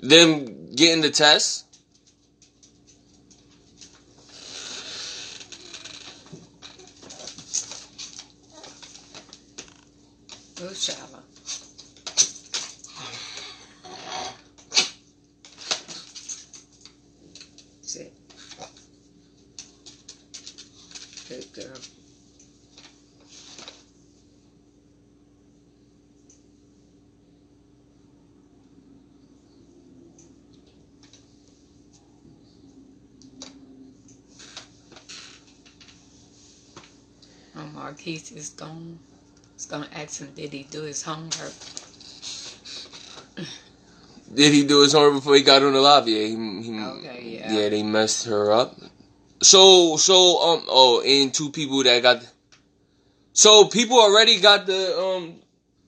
them 0.00 0.74
getting 0.74 1.00
the 1.02 1.10
test. 1.10 1.66
Oh, 10.62 10.66
Go 10.68 10.72
shallow. 10.74 11.22
Sit. 17.80 18.12
Good 21.28 21.52
girl. 21.52 21.76
Oh, 37.56 37.66
Marquise 37.90 38.30
is 38.30 38.50
gone. 38.50 39.00
It's 39.56 39.66
gonna 39.66 39.88
ask 39.92 40.20
him, 40.20 40.30
did 40.36 40.52
he 40.52 40.62
do 40.62 40.82
his 40.82 41.02
homework? 41.02 41.52
Did 44.32 44.52
he 44.52 44.64
do 44.64 44.82
his 44.82 44.92
homework 44.92 45.14
before 45.14 45.34
he 45.34 45.42
got 45.42 45.64
on 45.64 45.72
the 45.72 45.80
lobby? 45.80 46.12
Yeah, 46.12 46.26
he, 46.28 46.62
he, 46.62 46.80
Okay, 46.80 47.38
yeah. 47.40 47.52
yeah, 47.52 47.68
they 47.68 47.82
messed 47.82 48.26
her 48.26 48.52
up. 48.52 48.76
So, 49.42 49.96
so, 49.96 50.14
um, 50.40 50.64
oh, 50.68 51.02
and 51.04 51.34
two 51.34 51.50
people 51.50 51.82
that 51.82 52.00
got, 52.00 52.22
so 53.32 53.64
people 53.66 53.98
already 53.98 54.38
got 54.38 54.66
the, 54.66 54.96
um, 54.96 55.34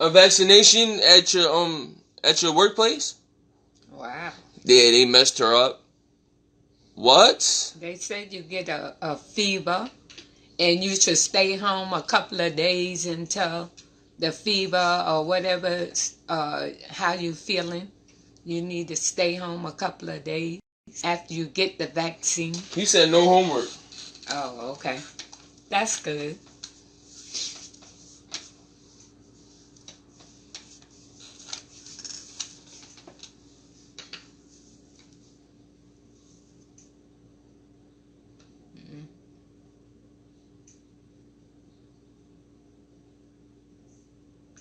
a 0.00 0.10
vaccination 0.10 0.98
at 0.98 1.32
your, 1.32 1.54
um, 1.54 1.94
at 2.24 2.42
your 2.42 2.52
workplace? 2.52 3.14
Wow. 3.92 4.32
Yeah, 4.64 4.90
they 4.90 5.04
messed 5.04 5.38
her 5.38 5.54
up. 5.54 5.82
What? 6.96 7.74
They 7.78 7.94
said 7.94 8.32
you 8.32 8.42
get 8.42 8.68
a, 8.68 8.96
a 9.00 9.16
fever 9.16 9.88
and 10.58 10.82
you 10.82 10.96
should 10.96 11.18
stay 11.18 11.56
home 11.56 11.92
a 11.92 12.02
couple 12.02 12.40
of 12.40 12.56
days 12.56 13.06
until 13.06 13.70
the 14.18 14.32
fever 14.32 15.04
or 15.06 15.24
whatever, 15.24 15.88
uh, 16.28 16.68
how 16.88 17.14
you 17.14 17.34
feeling. 17.34 17.90
You 18.44 18.62
need 18.62 18.88
to 18.88 18.96
stay 18.96 19.34
home 19.34 19.66
a 19.66 19.72
couple 19.72 20.08
of 20.10 20.24
days 20.24 20.60
after 21.04 21.34
you 21.34 21.46
get 21.46 21.78
the 21.78 21.86
vaccine. 21.86 22.54
He 22.74 22.84
said 22.84 23.10
no 23.10 23.24
homework. 23.24 23.68
Oh, 24.30 24.72
okay. 24.72 25.00
That's 25.68 26.00
good. 26.00 26.38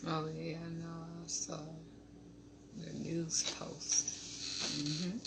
Oh 0.07 0.27
yeah, 0.35 0.57
I 0.57 0.69
know. 0.81 1.05
I 1.23 1.27
saw 1.27 1.57
the 2.77 2.93
news 2.99 3.43
post. 3.59 4.05
hmm 4.81 5.17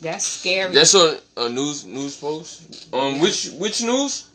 That's 0.00 0.24
scary. 0.26 0.74
That's 0.74 0.94
on 0.94 1.18
a 1.36 1.48
news 1.48 1.84
news 1.84 2.16
post. 2.16 2.92
Um, 2.92 3.20
which 3.20 3.50
which 3.58 3.82
news? 3.82 4.26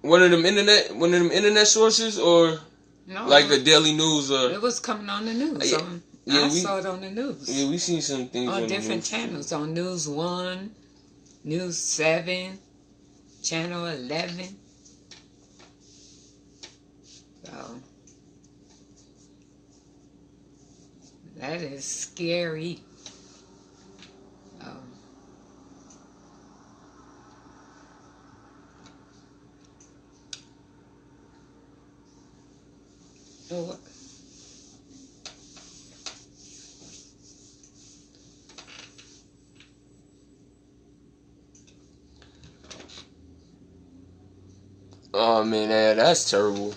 One 0.00 0.22
of 0.22 0.30
them 0.30 0.44
internet, 0.46 0.94
one 0.96 1.12
of 1.12 1.20
them 1.20 1.30
internet 1.30 1.66
sources, 1.66 2.18
or 2.18 2.58
no, 3.06 3.26
like 3.26 3.48
the 3.48 3.58
Daily 3.58 3.92
News, 3.92 4.30
or 4.30 4.50
It 4.50 4.62
was 4.62 4.80
coming 4.80 5.08
on 5.10 5.26
the 5.26 5.34
news. 5.34 5.72
Yeah, 5.72 5.78
on, 5.78 6.02
yeah, 6.24 6.40
I 6.40 6.44
we- 6.44 6.60
saw 6.60 6.78
it 6.78 6.86
on 6.86 7.00
the 7.00 7.10
news. 7.10 7.48
yeah, 7.48 7.68
we 7.68 7.76
seen 7.78 8.00
some 8.00 8.28
things 8.28 8.48
on 8.48 8.62
on 8.62 8.68
different 8.68 9.04
channels. 9.04 9.52
On 9.52 9.74
News 9.74 10.08
1, 10.08 10.70
News 11.44 11.76
7, 11.78 12.58
Channel 13.48 13.86
11. 13.86 14.58
So, 17.44 17.80
that 21.38 21.62
is 21.62 21.82
scary. 21.82 22.80
Um, 24.60 24.92
oh, 33.50 33.78
Oh 45.20 45.42
man, 45.42 45.68
that, 45.70 45.96
that's 45.96 46.30
terrible. 46.30 46.72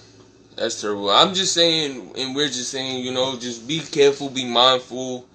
That's 0.56 0.82
terrible. 0.82 1.12
I'm 1.12 1.36
just 1.36 1.54
saying, 1.54 2.14
and 2.18 2.36
we're 2.36 2.48
just 2.48 2.72
saying, 2.72 3.06
you 3.06 3.12
know, 3.12 3.38
just 3.38 3.68
be 3.68 3.82
careful, 3.82 4.32
be 4.32 4.46
mindful, 4.46 5.28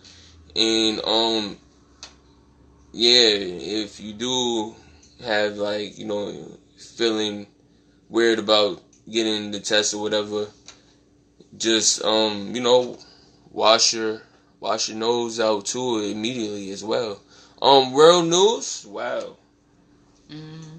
and 0.57 1.01
um, 1.05 1.57
yeah, 2.91 3.29
if 3.29 4.01
you 4.01 4.13
do 4.13 4.75
have 5.25 5.57
like, 5.57 5.97
you 5.97 6.05
know, 6.05 6.35
feeling 6.97 7.47
weird 8.09 8.41
about 8.41 8.83
getting 9.09 9.53
the 9.53 9.61
test 9.61 9.95
or 9.95 10.03
whatever, 10.03 10.49
just 11.57 12.05
um, 12.05 12.57
you 12.57 12.61
know, 12.61 12.99
wash 13.53 13.95
your 13.95 14.21
wash 14.59 14.89
your 14.89 14.99
nose 14.99 15.39
out 15.39 15.65
too 15.65 16.01
immediately 16.01 16.73
as 16.73 16.83
well. 16.83 17.21
Um, 17.63 17.93
world 17.93 18.27
news. 18.27 18.85
Wow. 18.85 19.37
Mm-hmm. 20.29 20.76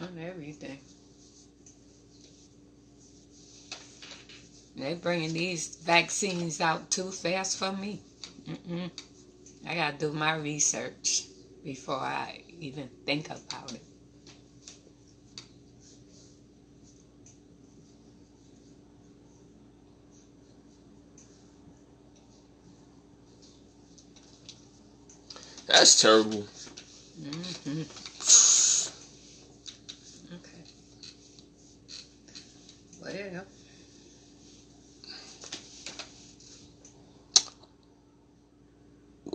Done 0.00 0.18
everything. 0.18 0.80
They 4.76 4.94
bringing 4.94 5.32
these 5.32 5.76
vaccines 5.76 6.60
out 6.60 6.90
too 6.90 7.12
fast 7.12 7.56
for 7.58 7.72
me. 7.72 8.00
Mm-mm. 8.48 8.90
I 9.66 9.74
gotta 9.74 9.96
do 9.98 10.12
my 10.12 10.34
research 10.34 11.24
before 11.64 11.96
I 12.00 12.40
even 12.60 12.90
think 13.06 13.30
about 13.30 13.72
it. 13.74 13.82
That's 25.66 26.00
terrible. 26.00 26.46
Mm-hmm. 27.20 27.82
Okay. 30.34 30.64
Well, 33.00 33.46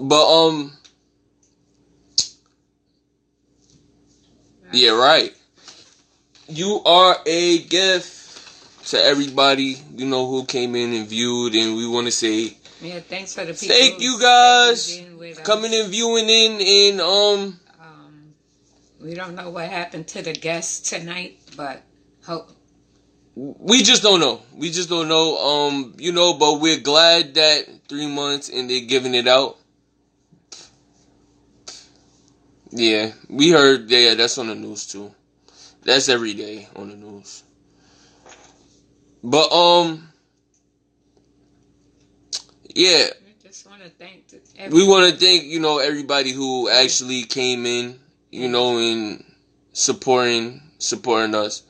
But 0.08 0.28
um, 0.28 0.72
yeah, 4.72 4.91
right. 4.91 5.34
You 6.47 6.84
are 6.86 7.18
a 7.26 7.64
gift 7.64 8.89
to 8.89 9.01
everybody 9.01 9.78
you 9.95 10.06
know 10.06 10.30
who 10.30 10.45
came 10.45 10.76
in 10.76 10.93
and 10.93 11.08
viewed, 11.08 11.56
and 11.56 11.76
we 11.76 11.88
want 11.88 12.06
to 12.06 12.12
say 12.12 12.56
Yeah, 12.82 12.99
thanks 12.99 13.34
for 13.34 13.45
the 13.45 13.56
people. 13.56 13.76
thank 13.76 13.99
you 13.99 14.20
guys 14.20 14.95
in 14.95 15.18
with 15.18 15.39
us. 15.39 15.43
coming 15.43 15.74
and 15.74 15.89
viewing 15.89 16.30
in, 16.30 16.62
and 16.62 17.01
um, 17.01 17.60
Um, 17.82 18.36
we 19.01 19.16
don't 19.16 19.34
know 19.34 19.49
what 19.49 19.70
happened 19.70 20.08
to 20.10 20.22
the 20.22 20.34
guests 20.34 20.88
tonight, 20.88 21.39
but 21.58 21.82
hope 22.22 22.51
we 23.34 23.82
just 23.82 24.03
don't 24.03 24.20
know. 24.20 24.43
We 24.53 24.70
just 24.70 24.88
don't 24.88 25.08
know. 25.08 25.38
Um, 25.39 25.95
you 25.97 26.12
know, 26.12 26.36
but 26.36 26.62
we're 26.62 26.80
glad 26.80 27.34
that 27.34 27.66
three 27.89 28.08
months 28.08 28.49
and 28.49 28.70
they're 28.70 28.86
giving 28.86 29.16
it 29.16 29.28
out. 29.28 29.58
Yeah, 32.78 33.14
we 33.30 33.52
heard. 33.52 33.90
Yeah, 33.90 34.16
that's 34.16 34.38
on 34.38 34.48
the 34.48 34.56
news 34.56 34.86
too. 34.86 35.14
That's 35.84 36.10
every 36.10 36.34
day 36.34 36.68
on 36.76 36.90
the 36.90 36.98
news. 36.98 37.44
But 39.24 39.50
um, 39.54 40.10
yeah, 42.76 43.06
we 43.26 43.34
just 43.42 43.66
want 43.70 43.82
to 43.82 43.90
thank 43.92 44.26
we 44.74 44.86
want 44.86 45.10
to 45.10 45.18
thank 45.18 45.46
you 45.46 45.62
know 45.62 45.78
everybody 45.80 46.34
who 46.34 46.70
actually 46.70 47.24
came 47.24 47.66
in, 47.66 47.98
you 48.30 48.50
know, 48.50 48.78
and 48.78 49.24
supporting 49.72 50.62
supporting 50.78 51.34
us, 51.34 51.64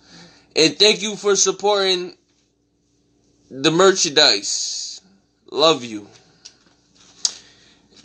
and 0.56 0.76
thank 0.80 1.04
you 1.04 1.16
for 1.16 1.36
supporting 1.36 2.18
the 3.52 3.70
merchandise. 3.70 5.02
Love 5.52 5.84
you. 5.84 6.08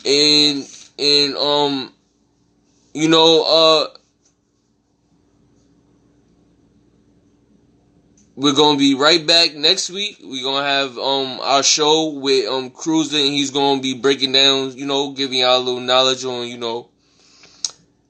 And 0.05 0.69
and 0.99 1.35
um, 1.35 1.93
you 2.93 3.09
know 3.09 3.43
uh. 3.45 3.97
We're 8.35 8.53
gonna 8.55 8.77
be 8.77 8.95
right 8.95 9.25
back 9.27 9.53
next 9.55 9.89
week. 9.89 10.17
We're 10.23 10.43
gonna 10.43 10.65
have 10.65 10.97
um 10.97 11.39
our 11.41 11.61
show 11.61 12.09
with 12.11 12.47
um 12.47 12.69
Cruiser 12.71 13.17
and 13.17 13.27
he's 13.27 13.51
gonna 13.51 13.81
be 13.81 13.93
breaking 13.93 14.31
down, 14.31 14.75
you 14.77 14.85
know, 14.85 15.11
giving 15.11 15.39
y'all 15.39 15.57
a 15.57 15.59
little 15.59 15.81
knowledge 15.81 16.23
on, 16.25 16.47
you 16.47 16.57
know, 16.57 16.89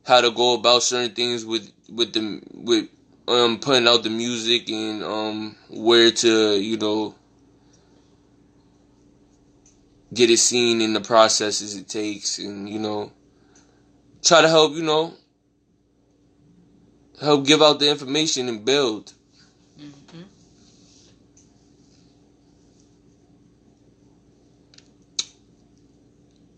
how 0.06 0.22
to 0.22 0.32
go 0.32 0.54
about 0.56 0.84
certain 0.84 1.14
things 1.16 1.44
with 1.46 1.70
with 1.90 2.14
the 2.14 2.42
with 2.54 2.88
um 3.28 3.60
putting 3.60 3.88
out 3.88 4.04
the 4.04 4.10
music 4.10 4.70
and 4.70 5.04
um 5.04 5.56
where 5.70 6.12
to, 6.12 6.56
you 6.58 6.78
know, 6.78 7.16
get 10.14 10.30
it 10.30 10.38
seen 10.38 10.82
in 10.82 10.94
the 10.94 11.02
processes 11.02 11.76
it 11.76 11.90
takes 11.90 12.38
and, 12.40 12.70
you 12.70 12.80
know, 12.80 13.12
try 14.24 14.42
to 14.42 14.50
help, 14.50 14.74
you 14.74 14.84
know, 14.84 15.14
help 17.20 17.46
give 17.46 17.62
out 17.62 17.80
the 17.80 17.90
information 17.90 18.48
and 18.48 18.66
build. 18.66 19.14
Mhm. 19.80 20.26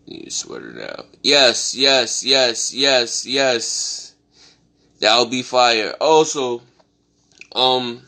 Need 0.06 0.28
a 0.28 0.30
sweater 0.30 0.72
now. 0.72 1.04
Yes, 1.22 1.74
yes, 1.74 2.24
yes, 2.24 2.74
yes, 2.74 3.26
yes. 3.26 4.14
That'll 5.00 5.26
be 5.26 5.42
fire. 5.42 5.92
Also, 6.00 6.62
um, 7.54 8.02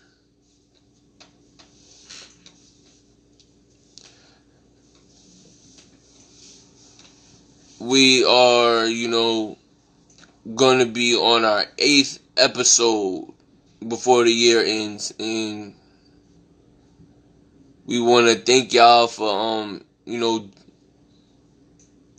we 7.78 8.24
are, 8.24 8.86
you 8.86 9.08
know, 9.08 9.58
going 10.54 10.78
to 10.78 10.86
be 10.86 11.14
on 11.16 11.44
our 11.44 11.64
eighth 11.78 12.18
episode 12.36 13.32
before 13.86 14.24
the 14.24 14.32
year 14.32 14.62
ends, 14.62 15.12
and 15.18 15.74
we 17.86 18.00
want 18.00 18.26
to 18.26 18.34
thank 18.36 18.72
y'all 18.72 19.06
for, 19.06 19.28
um, 19.28 19.84
you 20.04 20.18
know, 20.18 20.48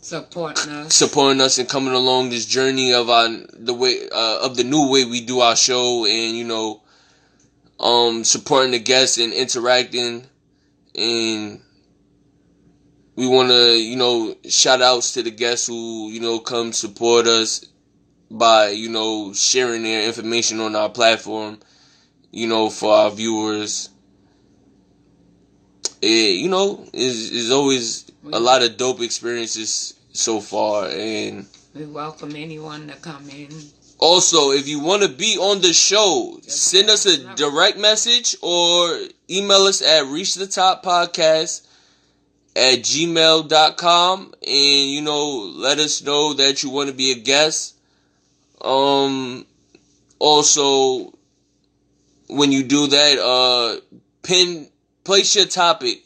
supporting 0.08 0.72
us. 0.72 0.94
supporting 0.94 1.40
us 1.40 1.58
and 1.58 1.68
coming 1.68 1.92
along 1.92 2.30
this 2.30 2.46
journey 2.46 2.92
of 2.94 3.10
our 3.10 3.28
the 3.52 3.74
way 3.74 4.08
uh, 4.10 4.40
of 4.42 4.56
the 4.56 4.64
new 4.64 4.90
way 4.90 5.04
we 5.04 5.20
do 5.20 5.40
our 5.40 5.54
show 5.54 6.06
and 6.06 6.34
you 6.34 6.44
know 6.44 6.80
um 7.78 8.24
supporting 8.24 8.70
the 8.70 8.78
guests 8.78 9.18
and 9.18 9.34
interacting 9.34 10.26
and 10.94 11.60
we 13.18 13.26
want 13.26 13.48
to 13.48 13.76
you 13.76 13.96
know 13.96 14.32
shout 14.48 14.80
outs 14.80 15.12
to 15.14 15.22
the 15.24 15.30
guests 15.32 15.66
who 15.66 16.08
you 16.10 16.20
know 16.20 16.38
come 16.38 16.72
support 16.72 17.26
us 17.26 17.64
by 18.30 18.68
you 18.68 18.88
know 18.88 19.32
sharing 19.32 19.82
their 19.82 20.06
information 20.06 20.60
on 20.60 20.76
our 20.76 20.88
platform 20.88 21.58
you 22.30 22.46
know 22.46 22.70
for 22.70 22.92
our 22.92 23.10
viewers 23.10 23.90
it 26.00 26.36
you 26.38 26.48
know 26.48 26.84
is 26.92 27.32
is 27.32 27.50
always 27.50 28.08
a 28.32 28.38
lot 28.38 28.62
of 28.62 28.76
dope 28.76 29.00
experiences 29.00 29.94
so 30.12 30.40
far 30.40 30.86
and 30.88 31.46
We 31.74 31.86
welcome 31.86 32.36
anyone 32.36 32.86
to 32.88 32.94
come 32.96 33.28
in. 33.30 33.48
also 33.98 34.52
if 34.52 34.68
you 34.68 34.78
want 34.78 35.02
to 35.02 35.08
be 35.08 35.36
on 35.38 35.60
the 35.60 35.72
show 35.72 36.38
Just 36.44 36.62
send 36.70 36.88
us 36.88 37.04
a 37.04 37.10
let 37.10 37.18
us 37.18 37.24
know. 37.40 37.50
direct 37.50 37.78
message 37.78 38.36
or 38.42 39.00
email 39.28 39.62
us 39.66 39.82
at 39.82 40.06
reach 40.06 40.34
the 40.36 40.46
top 40.46 40.84
podcast 40.84 41.66
at 42.58 42.80
gmail.com 42.80 44.34
and 44.42 44.90
you 44.90 45.00
know 45.00 45.52
let 45.54 45.78
us 45.78 46.02
know 46.02 46.34
that 46.34 46.62
you 46.62 46.70
want 46.70 46.88
to 46.88 46.94
be 46.94 47.12
a 47.12 47.14
guest. 47.14 47.76
Um 48.60 49.46
also 50.18 51.12
when 52.28 52.50
you 52.50 52.64
do 52.64 52.88
that 52.88 53.18
uh 53.18 53.80
pin 54.22 54.68
place 55.04 55.36
your 55.36 55.46
topic 55.46 56.02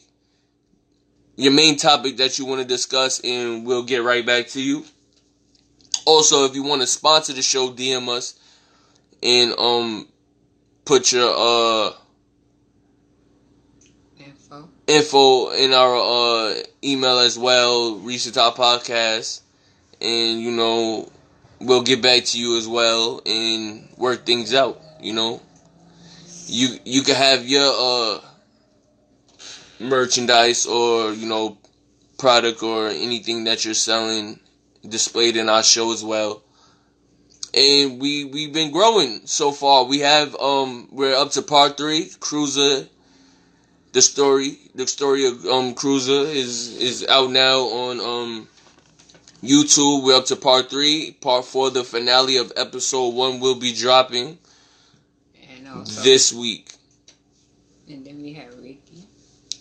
your 1.35 1.51
main 1.51 1.75
topic 1.75 2.17
that 2.17 2.37
you 2.37 2.45
want 2.45 2.61
to 2.61 2.67
discuss 2.67 3.19
and 3.21 3.65
we'll 3.65 3.83
get 3.83 4.03
right 4.03 4.23
back 4.23 4.47
to 4.49 4.61
you. 4.61 4.85
Also 6.05 6.45
if 6.45 6.53
you 6.53 6.61
want 6.61 6.81
to 6.81 6.87
sponsor 6.87 7.33
the 7.33 7.41
show 7.41 7.71
dm 7.71 8.07
us 8.09 8.39
and 9.23 9.53
um 9.57 10.07
put 10.85 11.11
your 11.11 11.33
uh 11.35 11.93
Info. 14.93 15.49
in 15.51 15.73
our 15.73 15.95
uh 15.95 16.55
email 16.83 17.19
as 17.19 17.37
well. 17.37 17.95
Reach 17.97 18.25
the 18.25 18.31
top 18.31 18.57
podcast. 18.57 19.41
And 20.01 20.41
you 20.41 20.51
know 20.51 21.09
we'll 21.59 21.83
get 21.83 22.01
back 22.01 22.25
to 22.25 22.39
you 22.39 22.57
as 22.57 22.67
well 22.67 23.21
and 23.25 23.87
work 23.97 24.25
things 24.25 24.53
out 24.53 24.81
you 25.03 25.13
know. 25.13 25.41
You 26.47 26.77
you 26.85 27.03
can 27.03 27.15
have 27.15 27.47
your 27.47 27.71
uh 27.75 28.19
merchandise 29.79 30.65
or 30.65 31.13
you 31.13 31.27
know 31.27 31.57
product 32.17 32.63
or 32.63 32.87
anything 32.89 33.43
that 33.45 33.65
you're 33.65 33.73
selling 33.73 34.39
displayed 34.87 35.35
in 35.35 35.49
our 35.49 35.63
show 35.63 35.91
as 35.91 36.03
well. 36.03 36.43
And 37.53 37.99
we 38.01 38.25
we've 38.25 38.53
been 38.53 38.71
growing 38.71 39.21
so 39.25 39.51
far. 39.51 39.85
We 39.85 39.99
have 39.99 40.35
um 40.35 40.87
we're 40.91 41.15
up 41.15 41.31
to 41.31 41.41
part 41.41 41.77
three 41.77 42.09
cruiser 42.19 42.87
the 43.93 44.01
story 44.01 44.57
the 44.75 44.87
story 44.87 45.27
of 45.27 45.45
um 45.45 45.73
cruiser 45.75 46.23
is 46.29 46.77
is 46.77 47.05
out 47.07 47.31
now 47.31 47.59
on 47.61 47.99
um 48.01 48.49
youtube. 49.43 50.03
We're 50.03 50.17
up 50.17 50.25
to 50.27 50.35
part 50.35 50.69
three. 50.69 51.11
Part 51.21 51.45
four 51.45 51.71
the 51.71 51.83
finale 51.83 52.37
of 52.37 52.51
episode 52.57 53.15
one 53.15 53.39
will 53.39 53.55
be 53.55 53.73
dropping 53.73 54.39
And 55.49 55.67
also, 55.69 56.01
this 56.03 56.33
week. 56.33 56.73
And 57.89 58.05
then 58.05 58.21
we 58.21 58.33
have 58.33 58.53
Ricky. 58.59 59.07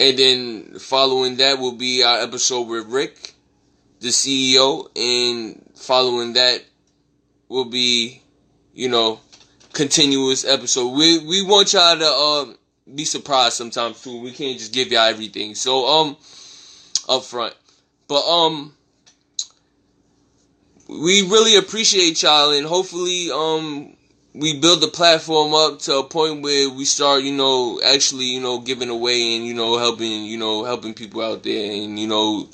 and 0.01 0.19
then 0.19 0.79
following 0.79 1.37
that 1.37 1.59
will 1.59 1.73
be 1.77 2.03
our 2.03 2.21
episode 2.21 2.63
with 2.69 2.87
rick 2.87 3.35
the 4.01 4.09
ceo 4.09 4.89
and 4.97 5.63
following 5.77 6.35
that 6.35 6.63
will 7.49 7.67
be 7.67 8.23
you 8.75 8.89
know 8.89 9.21
continuous 9.73 10.45
episode. 10.45 10.89
We 10.91 11.19
we 11.21 11.43
want 11.43 11.73
y'all 11.73 11.99
to 11.99 12.07
um 12.07 12.59
be 12.93 13.05
surprised 13.05 13.55
sometimes 13.55 14.03
too. 14.03 14.21
We 14.21 14.33
can't 14.33 14.59
just 14.59 14.73
give 14.73 14.93
y'all 14.93 15.03
everything. 15.03 15.55
So 15.55 15.87
um 15.87 16.17
up 17.09 17.25
front. 17.25 17.55
But 18.09 18.27
um 18.27 18.75
we 20.89 21.23
really 21.23 21.57
appreciate 21.57 22.23
y'all 22.23 22.53
and 22.53 22.67
hopefully 22.67 23.31
um 23.31 23.97
we 24.35 24.59
build 24.59 24.81
the 24.81 24.89
platform 24.89 25.53
up 25.55 25.79
to 25.79 25.99
a 25.99 26.05
point 26.05 26.43
where 26.43 26.69
we 26.71 26.85
start 26.85 27.23
you 27.23 27.33
know 27.33 27.81
actually 27.85 28.25
you 28.27 28.41
know 28.41 28.59
giving 28.59 28.89
away 28.89 29.37
and 29.37 29.47
you 29.47 29.55
know 29.55 29.79
helping 29.79 30.25
you 30.25 30.37
know 30.37 30.65
helping 30.65 30.93
people 30.95 31.23
out 31.23 31.43
there 31.43 31.73
and 31.73 31.99
you 31.99 32.07
know 32.07 32.49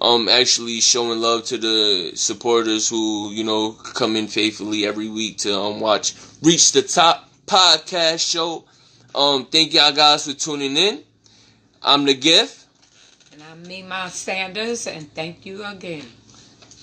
um 0.00 0.28
actually 0.28 0.80
showing 0.80 1.20
love 1.20 1.44
to 1.44 1.58
the 1.58 2.12
supporters 2.14 2.88
who 2.88 3.30
you 3.30 3.44
know 3.44 3.72
come 3.72 4.16
in 4.16 4.26
faithfully 4.26 4.86
every 4.86 5.08
week 5.08 5.38
to 5.38 5.54
um 5.54 5.78
watch 5.80 6.14
reach 6.42 6.72
the 6.72 6.82
top 6.82 7.28
podcast 7.46 8.28
show 8.28 8.64
um 9.14 9.46
thank 9.46 9.72
y'all 9.74 9.92
guys 9.92 10.26
for 10.26 10.34
tuning 10.34 10.76
in 10.76 11.02
i'm 11.82 12.04
the 12.04 12.14
gift 12.14 12.64
And 13.34 13.42
I'm 13.50 13.62
Mima 13.66 14.10
Sanders, 14.10 14.86
and 14.86 15.12
thank 15.12 15.44
you 15.44 15.64
again. 15.64 16.04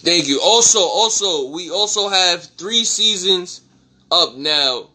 Thank 0.03 0.27
you. 0.27 0.41
Also, 0.43 0.79
also, 0.79 1.47
we 1.49 1.69
also 1.71 2.09
have 2.09 2.43
three 2.43 2.83
seasons 2.83 3.61
up 4.11 4.35
now. 4.35 4.89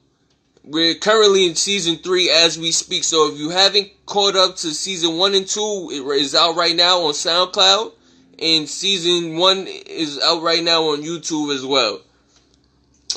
We're 0.65 0.97
currently 0.97 1.47
in 1.47 1.55
season 1.55 1.97
three 1.97 2.29
as 2.29 2.59
we 2.59 2.73
speak. 2.73 3.05
So 3.05 3.33
if 3.33 3.39
you 3.39 3.49
haven't 3.49 3.89
caught 4.05 4.37
up 4.37 4.57
to 4.57 4.75
season 4.75 5.17
one 5.17 5.35
and 5.35 5.47
two, 5.47 5.89
it 5.91 6.03
is 6.21 6.35
out 6.35 6.57
right 6.57 6.77
now 6.77 7.03
on 7.03 7.15
SoundCloud, 7.15 7.93
and 8.39 8.69
season 8.69 9.39
one 9.39 9.67
is 9.67 10.21
out 10.21 10.43
right 10.43 10.63
now 10.63 10.89
on 10.91 11.03
YouTube 11.03 11.55
as 11.55 11.65
well. 11.65 12.03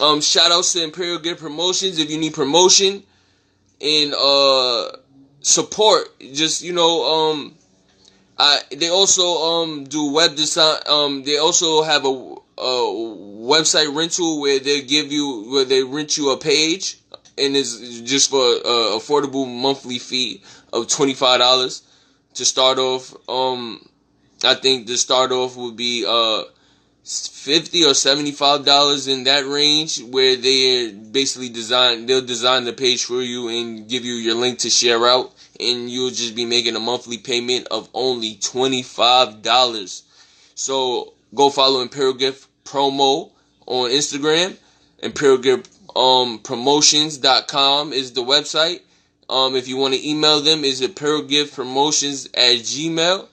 Um, 0.01 0.21
shout 0.21 0.51
outs 0.53 0.71
to 0.73 0.83
Imperial 0.83 1.19
Gift 1.19 1.41
Promotions 1.41 1.99
if 1.99 2.09
you 2.09 2.17
need 2.19 2.33
promotion 2.33 3.03
and 3.81 4.13
uh 4.13 4.91
support. 5.41 6.07
Just 6.33 6.61
you 6.63 6.73
know, 6.73 7.03
um, 7.31 7.55
I 8.37 8.61
they 8.71 8.89
also 8.89 9.23
um 9.23 9.83
do 9.85 10.11
web 10.11 10.35
design. 10.35 10.79
Um, 10.87 11.23
they 11.23 11.37
also 11.37 11.83
have 11.83 12.05
a, 12.05 12.35
a 12.57 12.71
website 13.39 13.95
rental 13.95 14.41
where 14.41 14.59
they 14.59 14.81
give 14.81 15.11
you 15.11 15.49
where 15.49 15.65
they 15.65 15.83
rent 15.83 16.17
you 16.17 16.31
a 16.31 16.37
page 16.37 16.99
and 17.37 17.55
it's 17.55 18.01
just 18.01 18.29
for 18.29 18.41
a 18.43 18.97
affordable 18.99 19.47
monthly 19.47 19.97
fee 19.99 20.41
of 20.73 20.87
twenty 20.87 21.13
five 21.13 21.39
dollars 21.39 21.83
to 22.35 22.45
start 22.45 22.77
off. 22.77 23.15
Um, 23.27 23.87
I 24.43 24.55
think 24.55 24.87
the 24.87 24.97
start 24.97 25.31
off 25.31 25.55
would 25.57 25.75
be 25.75 26.05
uh 26.07 26.43
fifty 27.09 27.83
or 27.83 27.95
seventy 27.95 28.31
five 28.31 28.63
dollars 28.65 29.07
in 29.07 29.23
that 29.23 29.43
range 29.47 29.99
where 30.03 30.35
they 30.35 30.91
basically 30.91 31.49
design 31.49 32.05
they'll 32.05 32.21
design 32.21 32.65
the 32.65 32.73
page 32.73 33.03
for 33.03 33.23
you 33.23 33.47
and 33.47 33.89
give 33.89 34.05
you 34.05 34.13
your 34.13 34.35
link 34.35 34.59
to 34.59 34.69
share 34.69 35.07
out 35.07 35.33
and 35.59 35.89
you'll 35.89 36.11
just 36.11 36.35
be 36.35 36.45
making 36.45 36.75
a 36.75 36.79
monthly 36.79 37.17
payment 37.17 37.67
of 37.71 37.89
only 37.95 38.35
twenty 38.35 38.83
five 38.83 39.41
dollars. 39.41 40.03
So 40.53 41.13
go 41.33 41.49
follow 41.49 41.81
Imperial 41.81 42.13
Gift 42.13 42.47
Promo 42.63 43.31
on 43.65 43.89
Instagram. 43.89 44.55
Imperial 44.99 45.39
Gift 45.39 45.69
um 45.95 46.37
promotions.com 46.39 47.91
is 47.91 48.11
the 48.11 48.21
website. 48.21 48.81
Um 49.29 49.55
if 49.55 49.67
you 49.67 49.77
want 49.77 49.95
to 49.95 50.07
email 50.07 50.41
them 50.41 50.63
is 50.63 50.81
Imperial 50.81 51.23
Gift 51.23 51.55
Promotions 51.55 52.27
at 52.27 52.57
Gmail. 52.59 53.27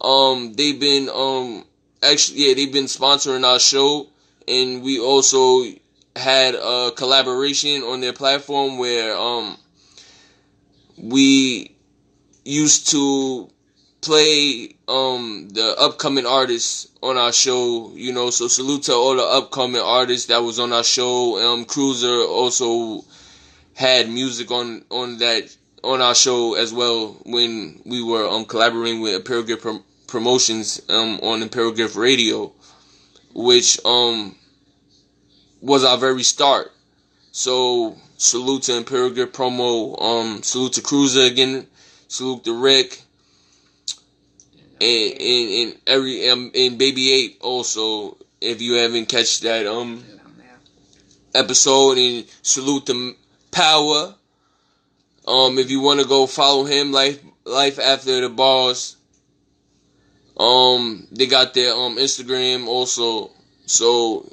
Um 0.00 0.54
they've 0.54 0.80
been 0.80 1.08
um 1.08 1.64
actually 2.02 2.46
yeah 2.48 2.54
they've 2.54 2.72
been 2.72 2.84
sponsoring 2.86 3.44
our 3.44 3.58
show 3.58 4.06
and 4.48 4.82
we 4.82 4.98
also 4.98 5.64
had 6.16 6.54
a 6.54 6.90
collaboration 6.96 7.82
on 7.82 8.00
their 8.00 8.12
platform 8.12 8.78
where 8.78 9.16
um 9.16 9.56
we 10.98 11.74
used 12.44 12.90
to 12.90 13.48
play 14.00 14.74
um 14.88 15.48
the 15.50 15.74
upcoming 15.78 16.26
artists 16.26 16.88
on 17.02 17.16
our 17.16 17.32
show 17.32 17.92
you 17.94 18.12
know 18.12 18.30
so 18.30 18.48
salute 18.48 18.82
to 18.84 18.92
all 18.92 19.14
the 19.16 19.22
upcoming 19.22 19.80
artists 19.80 20.26
that 20.28 20.42
was 20.42 20.58
on 20.58 20.72
our 20.72 20.84
show. 20.84 21.38
Um 21.52 21.64
cruiser 21.64 22.20
also 22.22 23.04
had 23.74 24.08
music 24.08 24.50
on 24.50 24.84
on 24.90 25.18
that 25.18 25.54
on 25.84 26.00
our 26.00 26.14
show 26.14 26.54
as 26.54 26.72
well 26.72 27.16
when 27.24 27.80
we 27.84 28.02
were 28.02 28.26
um 28.28 28.44
collaborating 28.44 29.00
with 29.00 29.14
Imperial 29.14 29.56
Prom- 29.58 29.84
Promotions 30.10 30.80
um 30.88 31.20
on 31.22 31.42
Imperial 31.42 31.72
Gift 31.72 31.96
Radio 31.96 32.52
which 33.34 33.78
um 33.84 34.34
was 35.60 35.84
our 35.84 35.96
very 35.98 36.22
start 36.22 36.72
so 37.32 37.96
salute 38.16 38.64
to 38.64 38.76
Imperial 38.76 39.10
Gift 39.10 39.32
Promo 39.34 40.00
um 40.02 40.42
salute 40.42 40.74
to 40.74 40.82
Cruiser 40.82 41.22
again 41.22 41.66
salute 42.08 42.44
to 42.44 42.52
Rick 42.54 43.02
and 44.80 45.12
and, 45.20 45.50
and 45.70 45.78
every 45.86 46.28
um, 46.28 46.50
and 46.54 46.78
Baby 46.78 47.12
Eight 47.12 47.38
also. 47.40 48.16
If 48.40 48.62
you 48.62 48.74
haven't 48.74 49.06
catch 49.06 49.40
that 49.40 49.66
um 49.66 50.02
episode, 51.34 51.98
and 51.98 52.24
salute 52.42 52.86
to 52.86 53.14
Power. 53.50 54.14
Um, 55.28 55.58
if 55.58 55.70
you 55.70 55.80
want 55.80 56.00
to 56.00 56.06
go 56.06 56.26
follow 56.26 56.64
him, 56.64 56.92
life 56.92 57.20
life 57.44 57.78
after 57.78 58.20
the 58.20 58.28
bars. 58.28 58.96
Um, 60.40 61.06
they 61.12 61.26
got 61.26 61.52
their 61.54 61.74
um 61.74 61.96
Instagram 61.96 62.66
also, 62.66 63.30
so 63.66 64.26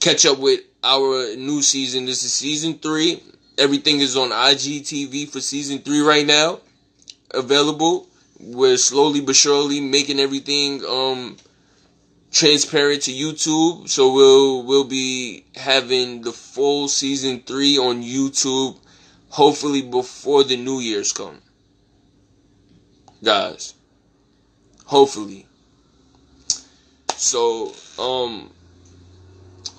catch 0.00 0.24
up 0.24 0.38
with 0.38 0.60
our 0.82 1.36
new 1.36 1.62
season. 1.62 2.06
This 2.06 2.24
is 2.24 2.32
season 2.32 2.78
three. 2.78 3.22
Everything 3.58 4.00
is 4.00 4.16
on 4.16 4.30
IGTV 4.30 5.28
for 5.30 5.40
season 5.40 5.78
three 5.80 6.00
right 6.00 6.26
now, 6.26 6.60
available 7.32 8.08
we're 8.38 8.76
slowly 8.76 9.20
but 9.20 9.36
surely 9.36 9.80
making 9.80 10.20
everything 10.20 10.84
um 10.84 11.36
transparent 12.30 13.02
to 13.02 13.12
YouTube. 13.12 13.88
So 13.88 14.12
we'll 14.12 14.62
we'll 14.62 14.84
be 14.84 15.44
having 15.54 16.22
the 16.22 16.32
full 16.32 16.88
season 16.88 17.40
three 17.40 17.78
on 17.78 18.02
YouTube, 18.02 18.78
hopefully 19.30 19.82
before 19.82 20.44
the 20.44 20.56
New 20.56 20.80
Year's 20.80 21.12
come. 21.12 21.40
Guys. 23.22 23.75
Hopefully. 24.86 25.46
So 27.16 27.72
um 27.98 28.50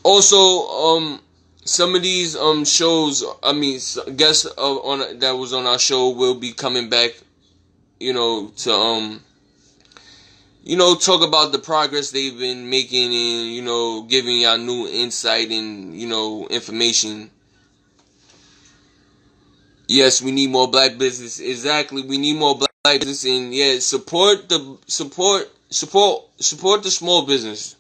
also 0.04 0.68
um 0.68 1.20
some 1.66 1.96
of 1.96 2.02
these 2.02 2.36
um 2.36 2.66
shows 2.66 3.24
I 3.44 3.54
mean 3.54 3.80
guests 4.16 4.46
on 4.58 5.20
that 5.20 5.32
was 5.32 5.54
on 5.54 5.66
our 5.66 5.80
show 5.80 6.10
will 6.10 6.36
be 6.36 6.52
coming 6.54 6.90
back 6.90 7.12
you 8.00 8.14
know, 8.14 8.50
to 8.58 8.74
um 8.74 9.22
you 10.64 10.76
know, 10.76 10.96
talk 10.96 11.22
about 11.26 11.52
the 11.52 11.60
progress 11.60 12.12
they've 12.12 12.38
been 12.38 12.70
making 12.70 13.06
and, 13.14 13.54
you 13.54 13.62
know, 13.62 14.04
giving 14.04 14.42
y'all 14.42 14.58
new 14.58 14.88
insight 14.88 15.50
and, 15.50 15.96
you 16.00 16.08
know, 16.08 16.46
information. 16.50 17.32
Yes, 19.88 20.22
we 20.22 20.32
need 20.32 20.50
more 20.50 20.70
black 20.70 20.98
business. 20.98 21.40
Exactly. 21.40 22.02
We 22.02 22.18
need 22.18 22.38
more 22.38 22.58
black 22.58 22.67
business 22.96 23.26
and 23.26 23.54
yeah, 23.54 23.80
support 23.80 24.50
the 24.50 24.78
support 24.88 25.50
support 25.70 26.24
support 26.40 26.84
the 26.84 26.92
small 26.92 27.26
business. 27.26 27.76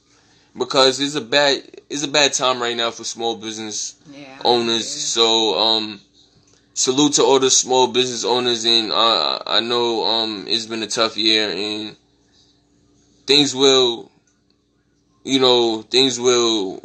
Because 0.58 1.00
it's 1.00 1.16
a 1.16 1.22
bad 1.22 1.64
it's 1.90 2.04
a 2.04 2.08
bad 2.08 2.34
time 2.34 2.62
right 2.62 2.76
now 2.76 2.92
for 2.92 3.04
small 3.04 3.36
business 3.38 3.96
Yeah. 4.12 4.40
owners. 4.44 4.88
So 4.88 5.58
um 5.60 6.02
salute 6.74 7.14
to 7.14 7.24
all 7.24 7.40
the 7.40 7.50
small 7.50 7.88
business 7.88 8.24
owners 8.26 8.66
and 8.66 8.92
uh, 8.92 9.40
I 9.46 9.60
know 9.62 10.04
um 10.06 10.46
it's 10.48 10.66
been 10.66 10.84
a 10.84 10.88
tough 10.88 11.18
year 11.18 11.50
and 11.50 11.96
things 13.26 13.54
will 13.56 14.12
you 15.24 15.40
know 15.40 15.82
things 15.84 16.20
will 16.20 16.82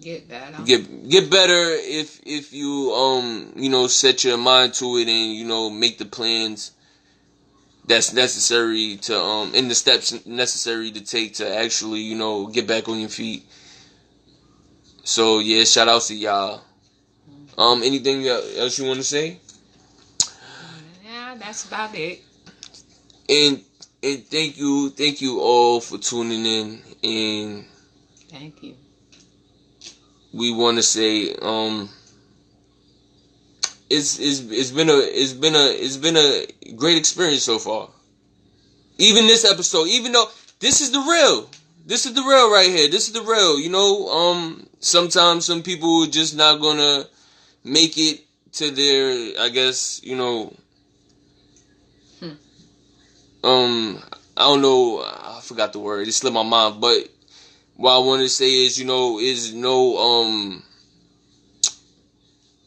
Get 0.00 0.28
better. 0.28 0.62
get 0.64 1.08
get 1.08 1.30
better 1.30 1.62
if 2.00 2.20
if 2.24 2.52
you 2.52 2.92
um 2.92 3.52
you 3.56 3.68
know 3.70 3.86
set 3.86 4.24
your 4.24 4.36
mind 4.36 4.74
to 4.74 4.96
it 4.98 5.08
and 5.08 5.34
you 5.34 5.44
know 5.46 5.70
make 5.70 5.98
the 5.98 6.04
plans 6.04 6.72
that's 7.86 8.12
necessary 8.12 8.96
to 8.96 9.16
um 9.18 9.54
in 9.54 9.68
the 9.68 9.74
steps 9.74 10.26
necessary 10.26 10.90
to 10.90 11.00
take 11.04 11.34
to 11.34 11.56
actually 11.56 12.00
you 12.00 12.16
know 12.16 12.46
get 12.46 12.66
back 12.66 12.88
on 12.88 12.98
your 13.00 13.08
feet 13.08 13.44
so 15.04 15.38
yeah 15.38 15.64
shout 15.64 15.88
out 15.88 16.02
to 16.02 16.14
y'all 16.14 16.62
um 17.58 17.82
anything 17.82 18.26
else 18.26 18.78
you 18.78 18.84
want 18.86 18.98
to 18.98 19.04
say 19.04 19.38
Yeah, 21.04 21.36
that's 21.38 21.64
about 21.66 21.94
it. 21.94 22.20
and 23.28 23.62
and 24.02 24.24
thank 24.26 24.58
you 24.58 24.90
thank 24.90 25.20
you 25.20 25.40
all 25.40 25.80
for 25.80 25.98
tuning 25.98 26.44
in 26.44 26.82
and 27.02 27.64
Thank 28.30 28.62
you. 28.62 28.74
we 30.32 30.52
want 30.52 30.76
to 30.76 30.82
say 30.82 31.34
um 31.40 31.88
it's 33.90 34.18
it's 34.18 34.40
it's 34.50 34.70
been 34.70 34.88
a 34.88 34.98
it's 34.98 35.32
been 35.32 35.54
a 35.54 35.66
it's 35.70 35.96
been 35.96 36.16
a 36.16 36.46
great 36.72 36.96
experience 36.96 37.42
so 37.44 37.58
far. 37.58 37.88
Even 38.98 39.26
this 39.26 39.44
episode 39.44 39.88
even 39.88 40.12
though 40.12 40.28
this 40.60 40.80
is 40.80 40.90
the 40.90 41.00
real 41.00 41.48
this 41.86 42.06
is 42.06 42.14
the 42.14 42.22
real 42.22 42.52
right 42.52 42.68
here. 42.68 42.88
This 42.88 43.06
is 43.06 43.12
the 43.12 43.22
real 43.22 43.58
you 43.60 43.70
know 43.70 44.08
um 44.08 44.66
sometimes 44.80 45.44
some 45.44 45.62
people 45.62 46.04
are 46.04 46.10
just 46.10 46.36
not 46.36 46.60
gonna 46.60 47.04
make 47.64 47.98
it 47.98 48.20
to 48.56 48.70
their 48.70 49.38
i 49.38 49.50
guess 49.50 50.00
you 50.02 50.16
know 50.16 50.52
um 53.44 54.02
i 54.36 54.42
don't 54.42 54.62
know 54.62 55.00
i 55.00 55.40
forgot 55.42 55.72
the 55.72 55.78
word 55.78 56.08
it 56.08 56.12
slipped 56.12 56.34
my 56.34 56.42
mind 56.42 56.80
but 56.80 57.06
what 57.76 57.94
i 57.94 57.98
want 57.98 58.22
to 58.22 58.28
say 58.28 58.64
is 58.64 58.78
you 58.78 58.86
know 58.86 59.18
is 59.20 59.52
no 59.52 59.98
um 59.98 60.62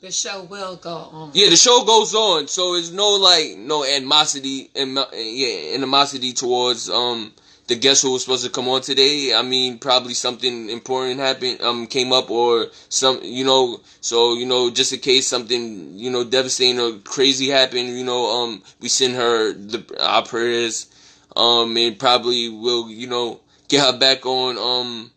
The 0.02 0.12
show 0.12 0.44
will 0.44 0.78
go 0.78 0.96
on. 1.12 1.32
Yeah, 1.34 1.50
the 1.50 1.58
show 1.58 1.84
goes 1.84 2.16
on, 2.16 2.48
so 2.48 2.76
it's 2.76 2.90
no 2.92 3.16
like 3.16 3.58
no 3.58 3.84
animosity 3.84 4.70
and 4.74 4.98
yeah 5.14 5.76
animosity 5.76 6.32
towards 6.32 6.90
um 6.90 7.34
the 7.68 7.76
guest 7.76 8.02
who 8.04 8.12
was 8.14 8.24
supposed 8.24 8.46
to 8.46 8.50
come 8.50 8.70
on 8.70 8.82
today. 8.82 9.34
I 9.36 9.42
mean, 9.42 9.78
probably 9.78 10.14
something 10.14 10.70
important 10.70 11.20
happened, 11.20 11.62
um, 11.62 11.86
came 11.86 12.12
up 12.14 12.32
or 12.32 12.68
some, 12.88 13.20
you 13.24 13.44
know. 13.44 13.82
So 14.00 14.36
you 14.36 14.46
know, 14.46 14.70
just 14.70 14.94
in 14.94 15.00
case 15.00 15.28
something 15.28 15.98
you 15.98 16.10
know 16.10 16.24
devastating 16.24 16.80
or 16.80 16.98
crazy 17.00 17.50
happened, 17.50 17.90
you 17.90 18.06
know, 18.06 18.44
um, 18.44 18.64
we 18.80 18.88
send 18.88 19.16
her 19.16 19.52
the 19.54 19.84
our 20.00 20.24
prayers, 20.26 20.88
um, 21.36 21.76
and 21.76 22.00
probably 22.00 22.48
will 22.48 22.90
you 22.90 23.08
know 23.08 23.42
get 23.68 23.86
her 23.86 23.98
back 24.00 24.26
on 24.26 24.58
um 24.58 25.12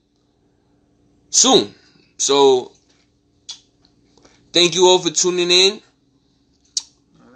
soon. 1.30 1.72
So 2.18 2.72
thank 4.53 4.74
you 4.74 4.86
all 4.86 4.98
for 4.98 5.11
tuning 5.11 5.50
in. 5.50 5.80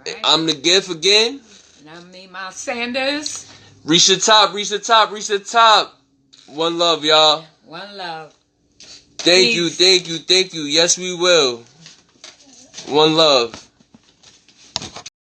Right. 0.05 0.19
I'm 0.23 0.45
the 0.45 0.53
gift 0.53 0.89
again. 0.89 1.41
and 1.79 1.89
I'm 1.89 2.11
Mima 2.11 2.51
Sanders. 2.51 3.51
Reach 3.83 4.07
the 4.07 4.17
top, 4.17 4.53
reach 4.53 4.69
the 4.69 4.79
top, 4.79 5.11
reach 5.11 5.27
the 5.27 5.39
top. 5.39 5.99
One 6.47 6.77
love, 6.77 7.03
y'all. 7.03 7.45
One 7.65 7.97
love. 7.97 8.33
Thank 9.17 9.55
you, 9.55 9.69
thank 9.69 10.07
you, 10.07 10.17
thank 10.17 10.53
you. 10.53 10.61
Yes, 10.61 10.97
we 10.97 11.15
will. 11.15 11.63
One 12.87 13.15
love. 13.15 13.66